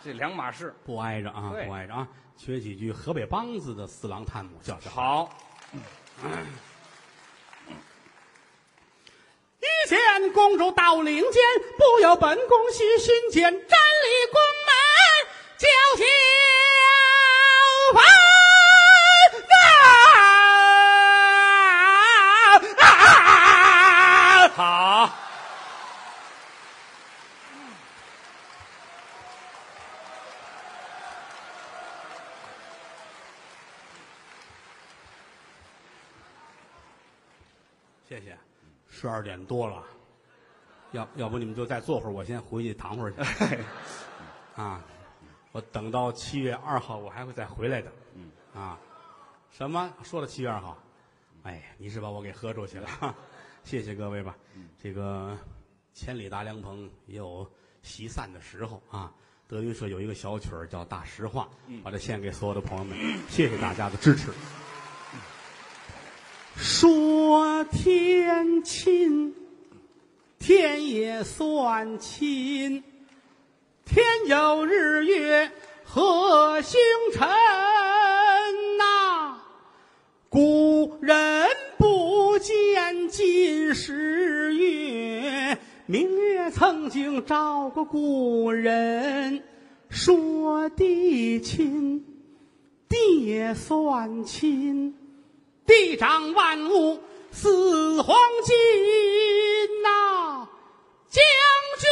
[0.02, 0.74] 这两码事。
[0.84, 4.90] 不挨着啊，不挨着啊，缺几句河北梆子的四郎探母，叫叫。
[4.90, 5.30] 好，
[9.60, 11.42] 一见公主到领间，
[11.76, 14.72] 不由本宫喜心间，站立宫门
[15.58, 15.66] 叫
[15.98, 16.04] 叫
[17.96, 18.00] 啊！
[24.56, 25.10] 好，
[38.06, 38.36] 谢谢，
[38.90, 39.82] 十二点多了，
[40.92, 43.18] 要要不你们就再坐会儿，我先回去躺会儿去。
[44.56, 44.82] 啊，
[45.52, 47.92] 我等到七月二号，我还会再回来的。
[48.14, 48.78] 嗯，啊，
[49.50, 50.78] 什么说了七月二号？
[51.42, 53.14] 哎，你是把我给喝出去了，哈
[53.64, 54.36] 谢谢各位吧。
[54.82, 55.36] 这个
[55.92, 57.50] 千里大凉棚也有
[57.82, 59.12] 席散的时候啊。
[59.48, 61.48] 德云社有一个小曲儿叫《大实话》，
[61.82, 62.96] 把它献给所有的朋友们，
[63.28, 64.30] 谢谢大家的支持。
[66.54, 69.34] 说天亲，
[70.38, 72.80] 天也算亲，
[73.92, 75.50] 天有日月
[75.82, 76.80] 和星
[77.12, 77.28] 辰
[78.78, 79.42] 呐、
[80.28, 89.42] 古人不见今时月，明月曾经照过故人。
[89.88, 92.04] 说地亲，
[92.88, 94.94] 地也算亲。
[95.66, 97.00] 地长万物
[97.32, 98.54] 似黄金
[99.82, 100.48] 呐、
[101.08, 101.20] 将
[101.80, 101.89] 军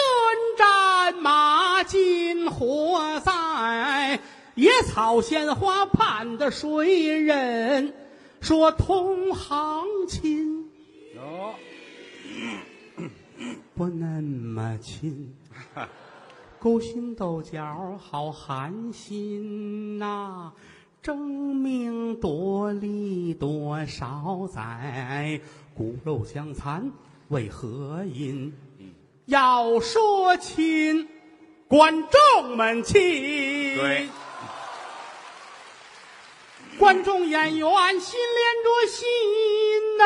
[2.48, 4.18] 金火在，
[4.54, 7.92] 野草鲜花盼的谁人，
[8.40, 10.66] 说同行亲，
[11.14, 11.54] 有
[13.76, 15.34] 不那么亲。
[16.58, 20.52] 勾心斗角好寒心呐、
[21.02, 25.40] 争名夺利多少载，
[25.74, 26.90] 骨肉相残
[27.28, 28.52] 为何因？
[29.26, 31.06] 要说亲，
[31.68, 33.78] 观众们亲。
[36.78, 39.06] 观众演员心连着心
[39.98, 40.04] 呐、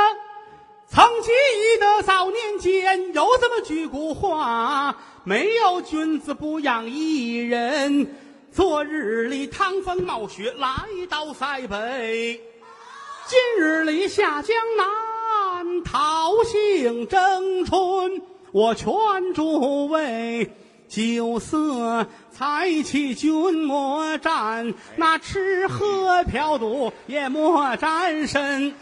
[0.89, 1.31] 曾记
[1.79, 8.13] 得早年间有这么句古话：没有君子不养艺人。
[8.51, 10.69] 昨日里趟风冒雪来
[11.09, 12.41] 到塞北，
[13.29, 18.21] 今日里下江南讨杏争春。
[18.51, 18.91] 我劝
[19.33, 20.51] 诸位
[20.93, 28.75] 酒色财气君莫沾，那吃喝嫖赌也莫沾身。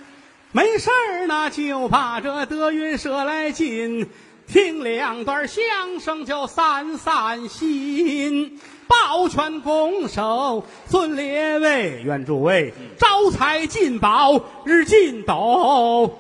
[0.51, 4.11] 没事儿呢，就把这德云社来进，
[4.49, 8.61] 听两段相声就散散心。
[8.89, 16.19] 抱拳拱手，尊列位，愿诸位招财进宝，日进斗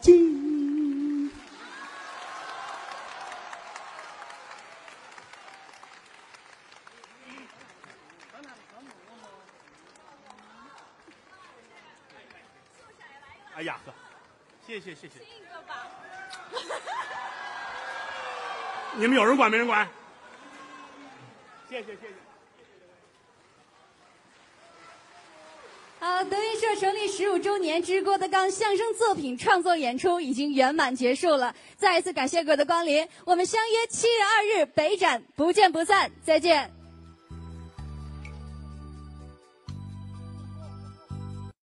[0.00, 0.44] 金。
[13.56, 13.92] 哎呀呵，
[14.74, 15.20] 谢谢谢谢。
[18.98, 19.88] 你们有人管没人管？
[21.70, 22.08] 谢谢谢谢。
[26.00, 36.68] 好，德云社成立十五周年之郭德纲相声作品创作演出已经圆满结束了，再一次感谢各位的光临，我们相约七月二日北展，不见不散，再见。